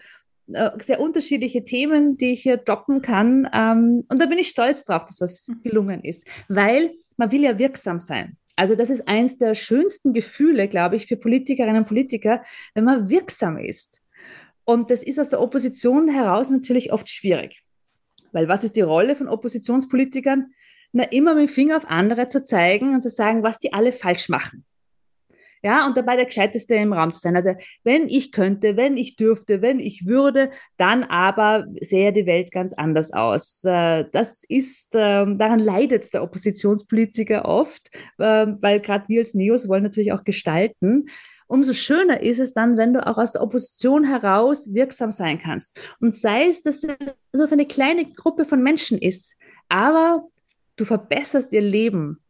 [0.52, 3.48] äh, sehr unterschiedliche Themen, die ich hier droppen kann.
[3.52, 5.62] Ähm, und da bin ich stolz drauf, dass was mhm.
[5.62, 8.36] gelungen ist, weil man will ja wirksam sein.
[8.56, 12.44] Also das ist eins der schönsten Gefühle, glaube ich, für Politikerinnen und Politiker,
[12.74, 14.00] wenn man wirksam ist.
[14.64, 17.64] Und das ist aus der Opposition heraus natürlich oft schwierig.
[18.32, 20.52] Weil was ist die Rolle von Oppositionspolitikern?
[20.92, 23.92] Na, immer mit dem Finger auf andere zu zeigen und zu sagen, was die alle
[23.92, 24.64] falsch machen
[25.64, 27.36] ja, und dabei der Gescheiteste im Raum zu sein.
[27.36, 27.54] Also
[27.84, 32.74] wenn ich könnte, wenn ich dürfte, wenn ich würde, dann aber sähe die Welt ganz
[32.74, 33.64] anders aus.
[33.64, 37.88] Äh, das ist, ähm, daran leidet der Oppositionspolitiker oft,
[38.18, 41.06] ähm, weil gerade wir als Neos wollen natürlich auch gestalten.
[41.46, 45.80] Umso schöner ist es dann, wenn du auch aus der Opposition heraus wirksam sein kannst.
[45.98, 49.34] Und sei es, dass es nur für eine kleine Gruppe von Menschen ist,
[49.70, 50.28] aber
[50.76, 52.20] du verbesserst ihr Leben.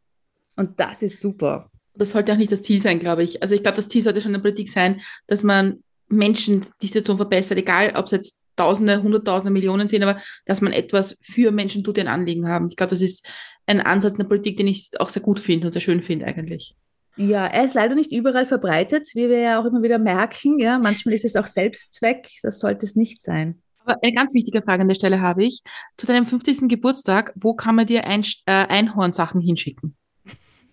[0.55, 3.42] Und das ist super das sollte auch nicht das Ziel sein, glaube ich.
[3.42, 6.86] Also ich glaube, das Ziel sollte schon in der Politik sein, dass man Menschen die
[6.86, 11.51] Situation verbessert, egal ob es jetzt Tausende, Hunderttausende, Millionen sind, aber dass man etwas für
[11.51, 12.68] Menschen tut, die ein Anliegen haben.
[12.68, 13.26] Ich glaube, das ist
[13.66, 16.26] ein Ansatz in der Politik, den ich auch sehr gut finde und sehr schön finde
[16.26, 16.76] eigentlich.
[17.16, 20.61] Ja, er ist leider nicht überall verbreitet, wie wir ja auch immer wieder merken.
[20.61, 22.28] Ja, manchmal ist es auch Selbstzweck.
[22.42, 23.61] Das sollte es nicht sein.
[23.84, 25.62] Aber eine ganz wichtige Frage an der Stelle habe ich.
[25.97, 26.68] Zu deinem 50.
[26.68, 29.97] Geburtstag, wo kann man dir ein, äh, Einhornsachen hinschicken?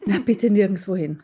[0.06, 1.24] Na, bitte nirgendwo hin.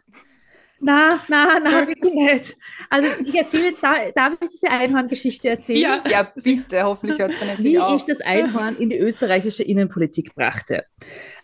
[0.80, 2.56] Na, na, na, bitte nicht.
[2.90, 5.82] Also ich erzähle jetzt, da, darf ich diese Einhorn-Geschichte erzählen?
[5.82, 8.00] Ja, ja, bitte, hoffentlich hört es nicht Wie auf.
[8.00, 10.84] ich das Einhorn in die österreichische Innenpolitik brachte.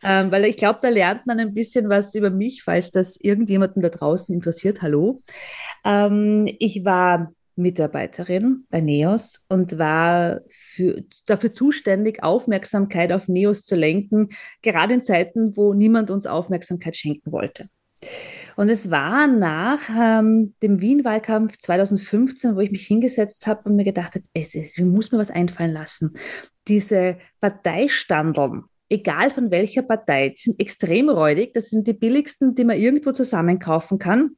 [0.04, 3.82] Ähm, weil ich glaube, da lernt man ein bisschen was über mich, falls das irgendjemanden
[3.82, 4.82] da draußen interessiert.
[4.82, 5.24] Hallo.
[5.84, 13.76] Ähm, ich war Mitarbeiterin bei NEOS und war für, dafür zuständig, Aufmerksamkeit auf NEOS zu
[13.76, 14.30] lenken,
[14.62, 17.70] gerade in Zeiten, wo niemand uns Aufmerksamkeit schenken wollte.
[18.56, 23.84] Und es war nach ähm, dem Wien-Wahlkampf 2015, wo ich mich hingesetzt habe und mir
[23.84, 26.16] gedacht habe, es, es muss mir was einfallen lassen.
[26.68, 31.54] Diese Parteistandeln, egal von welcher Partei, die sind extrem räudig.
[31.54, 34.38] Das sind die billigsten, die man irgendwo zusammenkaufen kann.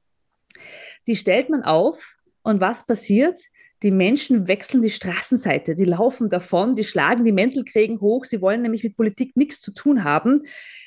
[1.07, 2.15] Die stellt man auf
[2.45, 3.39] und was passiert?
[3.83, 8.61] Die Menschen wechseln die Straßenseite, die laufen davon, die schlagen die Mäntelkrägen hoch, sie wollen
[8.61, 10.43] nämlich mit Politik nichts zu tun haben.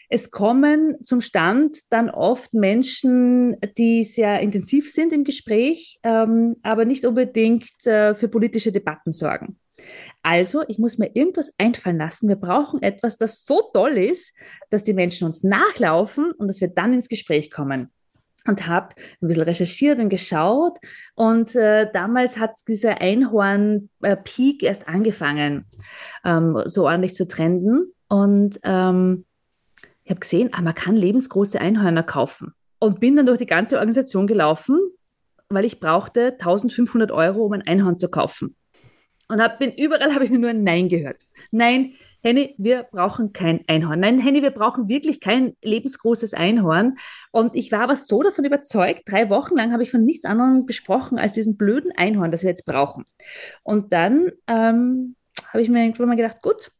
[0.08, 6.86] Es kommen zum Stand dann oft Menschen, die sehr intensiv sind im Gespräch, ähm, aber
[6.86, 9.58] nicht unbedingt äh, für politische Debatten sorgen.
[10.22, 12.28] Also, ich muss mir irgendwas einfallen lassen.
[12.28, 14.32] Wir brauchen etwas, das so toll ist,
[14.70, 17.90] dass die Menschen uns nachlaufen und dass wir dann ins Gespräch kommen
[18.48, 20.78] und habe ein bisschen recherchiert und geschaut.
[21.14, 25.66] Und äh, damals hat dieser Einhorn-Peak erst angefangen,
[26.24, 27.92] ähm, so ordentlich zu trenden.
[28.08, 29.26] Und ähm,
[30.02, 32.54] ich habe gesehen, ah, man kann lebensgroße Einhörner kaufen.
[32.78, 34.78] Und bin dann durch die ganze Organisation gelaufen,
[35.50, 38.56] weil ich brauchte 1500 Euro, um ein Einhorn zu kaufen.
[39.28, 41.22] Und hab, bin, überall habe ich mir nur ein Nein gehört.
[41.50, 41.92] Nein,
[42.22, 44.00] Henny, wir brauchen kein Einhorn.
[44.00, 46.98] Nein, Henny, wir brauchen wirklich kein lebensgroßes Einhorn.
[47.30, 50.66] Und ich war aber so davon überzeugt, drei Wochen lang habe ich von nichts anderem
[50.66, 53.04] gesprochen als diesen blöden Einhorn, das wir jetzt brauchen.
[53.62, 55.14] Und dann ähm,
[55.52, 56.72] habe ich mir irgendwann mal gedacht, gut,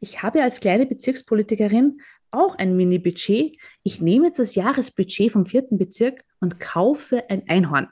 [0.00, 3.56] ich habe als kleine Bezirkspolitikerin auch ein Mini-Budget.
[3.82, 7.88] Ich nehme jetzt das Jahresbudget vom vierten Bezirk und kaufe ein Einhorn.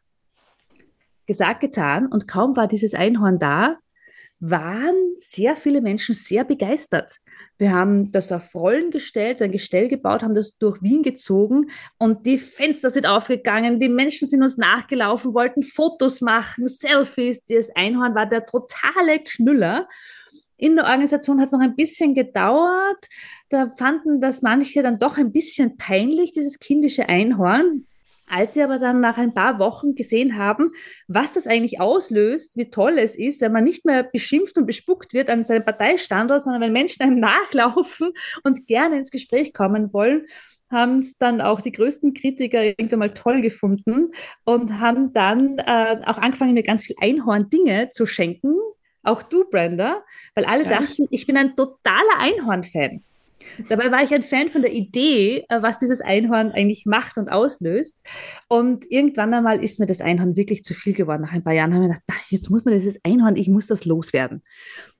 [1.26, 2.06] Gesagt, getan.
[2.06, 3.76] Und kaum war dieses Einhorn da,
[4.40, 7.12] waren sehr viele Menschen sehr begeistert.
[7.58, 12.24] Wir haben das auf Rollen gestellt, ein Gestell gebaut, haben das durch Wien gezogen und
[12.24, 17.44] die Fenster sind aufgegangen, die Menschen sind uns nachgelaufen, wollten Fotos machen, Selfies.
[17.44, 19.86] Das Einhorn war der totale Knüller.
[20.56, 23.06] In der Organisation hat es noch ein bisschen gedauert.
[23.50, 27.86] Da fanden das manche dann doch ein bisschen peinlich, dieses kindische Einhorn.
[28.30, 30.70] Als sie aber dann nach ein paar Wochen gesehen haben,
[31.08, 35.12] was das eigentlich auslöst, wie toll es ist, wenn man nicht mehr beschimpft und bespuckt
[35.12, 38.12] wird an seinem Parteistandort, sondern wenn Menschen einem nachlaufen
[38.44, 40.26] und gerne ins Gespräch kommen wollen,
[40.70, 44.12] haben es dann auch die größten Kritiker irgendwann mal toll gefunden
[44.44, 48.54] und haben dann äh, auch angefangen, mir ganz viel Einhorn-Dinge zu schenken.
[49.02, 50.04] Auch du, Brenda,
[50.36, 50.78] weil alle ja.
[50.78, 53.02] dachten, ich bin ein totaler Einhorn-Fan.
[53.68, 57.30] Dabei war ich ein Fan von der Idee, äh, was dieses Einhorn eigentlich macht und
[57.30, 58.04] auslöst.
[58.48, 61.22] Und irgendwann einmal ist mir das Einhorn wirklich zu viel geworden.
[61.22, 63.84] Nach ein paar Jahren habe ich gedacht, jetzt muss man dieses Einhorn, ich muss das
[63.84, 64.42] loswerden.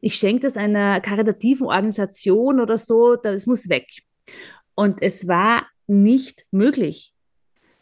[0.00, 3.86] Ich schenke das einer karitativen Organisation oder so, das muss weg.
[4.74, 7.12] Und es war nicht möglich,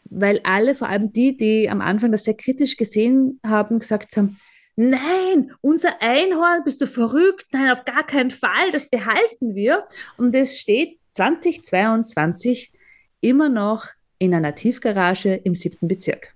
[0.05, 4.37] weil alle, vor allem die, die am Anfang das sehr kritisch gesehen haben, gesagt haben,
[4.79, 7.47] nein, unser Einhorn, bist du verrückt?
[7.51, 9.85] Nein, auf gar keinen Fall, das behalten wir.
[10.17, 12.71] Und es steht 2022
[13.19, 13.85] immer noch
[14.19, 16.33] in einer Tiefgarage im siebten Bezirk.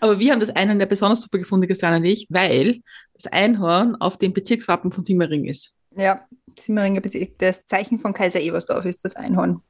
[0.00, 2.80] Aber wir haben das Einhorn ja besonders super gefunden, Christiane und ich, weil
[3.12, 5.76] das Einhorn auf dem Bezirkswappen von Simmering ist.
[5.96, 6.26] Ja,
[6.58, 9.60] Simmeringer Bezirk, das Zeichen von Kaiser Ebersdorf ist das Einhorn.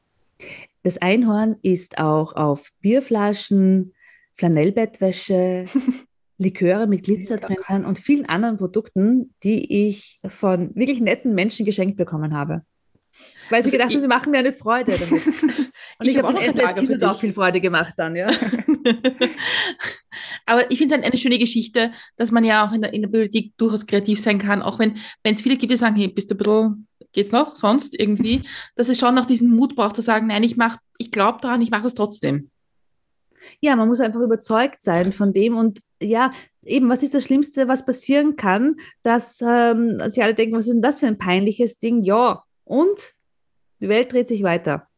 [0.84, 3.92] Das Einhorn ist auch auf Bierflaschen,
[4.34, 5.66] Flanellbettwäsche,
[6.38, 11.96] Liköre mit Glitzer drin und vielen anderen Produkten, die ich von wirklich netten Menschen geschenkt
[11.96, 12.62] bekommen habe.
[13.50, 15.26] Weil sie also gedacht haben, sie machen mir eine Freude damit.
[15.26, 15.72] Und
[16.02, 18.26] ich, ich habe den SLS auch viel Freude gemacht dann, ja.
[20.46, 23.08] Aber ich finde es eine schöne Geschichte, dass man ja auch in der, in der
[23.08, 26.34] Politik durchaus kreativ sein kann, auch wenn es viele gibt, die sagen, hey, bist du
[26.34, 28.42] ein bisschen, geht's noch, sonst irgendwie,
[28.76, 31.62] dass es schon noch diesen Mut braucht zu sagen, nein, ich mach, ich glaube daran,
[31.62, 32.50] ich mache es trotzdem.
[33.60, 36.32] Ja, man muss einfach überzeugt sein von dem und ja,
[36.62, 40.74] eben, was ist das Schlimmste, was passieren kann, dass ähm, sie alle denken, was ist
[40.74, 42.02] denn das für ein peinliches Ding?
[42.02, 43.14] Ja, und
[43.80, 44.88] die Welt dreht sich weiter.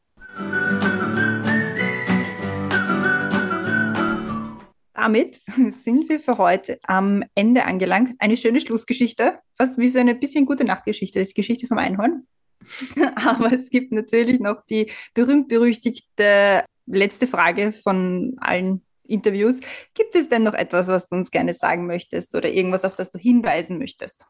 [4.94, 5.40] Damit
[5.72, 8.14] sind wir für heute am Ende angelangt.
[8.18, 11.78] Eine schöne Schlussgeschichte, fast wie so eine bisschen gute Nachtgeschichte, das ist die Geschichte vom
[11.78, 12.26] Einhorn.
[13.14, 19.60] Aber es gibt natürlich noch die berühmt-berüchtigte letzte Frage von allen Interviews.
[19.94, 23.10] Gibt es denn noch etwas, was du uns gerne sagen möchtest oder irgendwas, auf das
[23.10, 24.26] du hinweisen möchtest?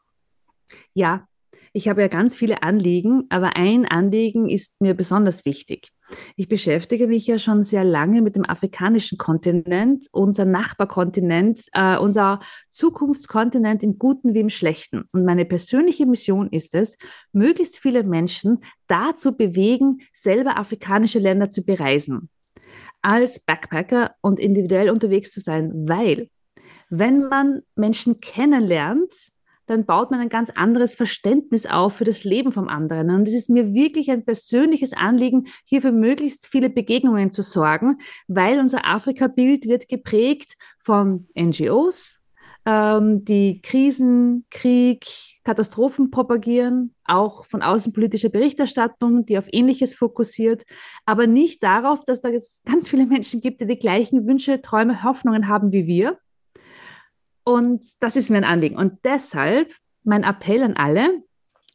[0.95, 1.27] Ja,
[1.73, 5.91] ich habe ja ganz viele Anliegen, aber ein Anliegen ist mir besonders wichtig.
[6.35, 12.41] Ich beschäftige mich ja schon sehr lange mit dem afrikanischen Kontinent, unser Nachbarkontinent, äh, unser
[12.71, 15.05] Zukunftskontinent im Guten wie im Schlechten.
[15.13, 16.97] Und meine persönliche Mission ist es,
[17.33, 22.31] möglichst viele Menschen dazu bewegen, selber afrikanische Länder zu bereisen
[23.07, 26.29] als Backpacker und individuell unterwegs zu sein, weil
[26.91, 29.13] wenn man Menschen kennenlernt,
[29.67, 33.11] dann baut man ein ganz anderes Verständnis auf für das Leben vom anderen.
[33.11, 37.99] Und es ist mir wirklich ein persönliches Anliegen, hier für möglichst viele Begegnungen zu sorgen,
[38.27, 42.21] weil unser Afrika-Bild wird geprägt von NGOs,
[42.65, 45.07] ähm, die Krisen, Krieg,
[45.47, 50.65] Katastrophen propagieren, auch von außenpolitischer Berichterstattung, die auf Ähnliches fokussiert,
[51.05, 55.05] aber nicht darauf, dass da es ganz viele Menschen gibt, die die gleichen Wünsche, Träume,
[55.05, 56.19] Hoffnungen haben wie wir.
[57.45, 58.77] Und das ist mir ein Anliegen.
[58.77, 59.73] Und deshalb
[60.03, 61.23] mein Appell an alle,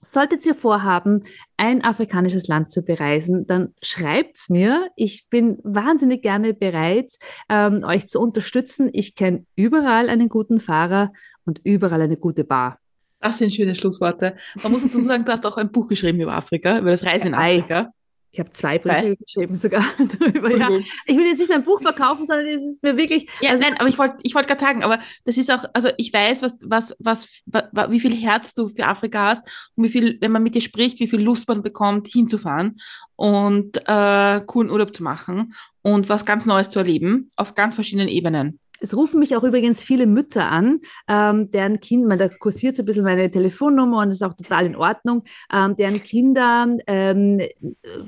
[0.03, 1.25] Solltet ihr vorhaben,
[1.57, 4.89] ein afrikanisches Land zu bereisen, dann schreibt's mir.
[4.95, 7.19] Ich bin wahnsinnig gerne bereit,
[7.49, 8.89] ähm, euch zu unterstützen.
[8.93, 11.13] Ich kenne überall einen guten Fahrer
[11.45, 12.80] und überall eine gute Bar.
[13.21, 14.35] Das sind schöne Schlussworte.
[14.61, 17.27] Man muss dazu sagen, du hast auch ein Buch geschrieben über Afrika, über das Reisen
[17.27, 17.93] in Afrika.
[18.33, 19.83] Ich habe zwei Briefe geschrieben sogar
[20.19, 20.57] darüber.
[20.57, 20.69] Ja.
[21.05, 23.29] Ich will jetzt nicht mein Buch verkaufen, sondern es ist mir wirklich.
[23.41, 25.89] Ja, also nein, aber ich wollte ich wollte gerade sagen, aber das ist auch, also
[25.97, 29.89] ich weiß, was, was, was, was, wie viel Herz du für Afrika hast und wie
[29.89, 32.79] viel, wenn man mit dir spricht, wie viel Lust man bekommt, hinzufahren
[33.17, 38.07] und äh, coolen Urlaub zu machen und was ganz Neues zu erleben, auf ganz verschiedenen
[38.07, 38.59] Ebenen.
[38.81, 42.81] Es rufen mich auch übrigens viele Mütter an, ähm, deren Kind, man, da kursiert so
[42.81, 45.23] ein bisschen meine Telefonnummer und das ist auch total in Ordnung,
[45.53, 47.41] ähm, deren Kinder ähm,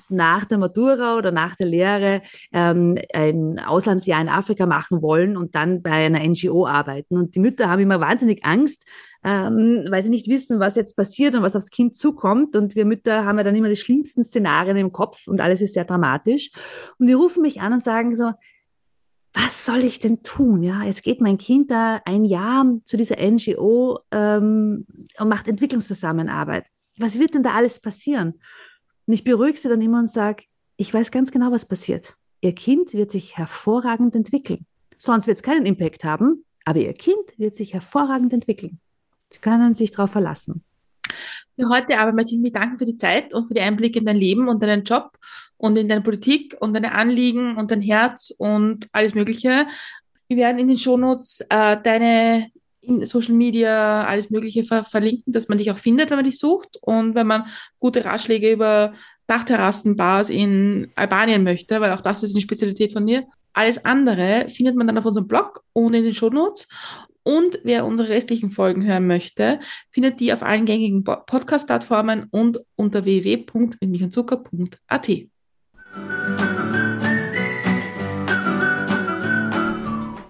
[0.09, 2.21] nach der Matura oder nach der Lehre
[2.51, 7.17] ähm, ein Auslandsjahr in Afrika machen wollen und dann bei einer NGO arbeiten.
[7.17, 8.85] Und die Mütter haben immer wahnsinnig Angst,
[9.23, 12.55] ähm, weil sie nicht wissen, was jetzt passiert und was aufs Kind zukommt.
[12.55, 15.75] Und wir Mütter haben ja dann immer die schlimmsten Szenarien im Kopf und alles ist
[15.75, 16.51] sehr dramatisch.
[16.97, 18.31] Und die rufen mich an und sagen so,
[19.33, 20.61] was soll ich denn tun?
[20.61, 24.85] Ja, es geht mein Kind da ein Jahr zu dieser NGO ähm,
[25.17, 26.67] und macht Entwicklungszusammenarbeit.
[26.97, 28.39] Was wird denn da alles passieren?
[29.07, 30.43] Und ich beruhige sie dann immer und sage,
[30.77, 32.15] ich weiß ganz genau, was passiert.
[32.41, 34.65] Ihr Kind wird sich hervorragend entwickeln.
[34.99, 38.79] Sonst wird es keinen Impact haben, aber ihr Kind wird sich hervorragend entwickeln.
[39.31, 40.63] Sie können sich darauf verlassen.
[41.55, 44.05] Für heute aber möchte ich mich danken für die Zeit und für die Einblicke in
[44.05, 45.17] dein Leben und deinen Job
[45.63, 49.65] und in deine Politik und deine Anliegen und dein Herz und alles Mögliche.
[50.27, 52.49] Wir werden in den Shownotes äh, deine
[52.81, 56.37] in Social Media alles Mögliche ver verlinken, dass man dich auch findet, wenn man dich
[56.37, 56.77] sucht.
[56.81, 57.45] Und wenn man
[57.79, 58.91] gute Ratschläge über
[59.27, 63.25] Dachterrassenbars in Albanien möchte, weil auch das ist eine Spezialität von dir.
[63.53, 66.67] Alles andere findet man dann auf unserem Blog und in den Shownotes.
[67.23, 69.61] Und wer unsere restlichen Folgen hören möchte,
[69.91, 75.32] findet die auf allen gängigen Podcast-Plattformen und unter www.mitmichandzucker.at.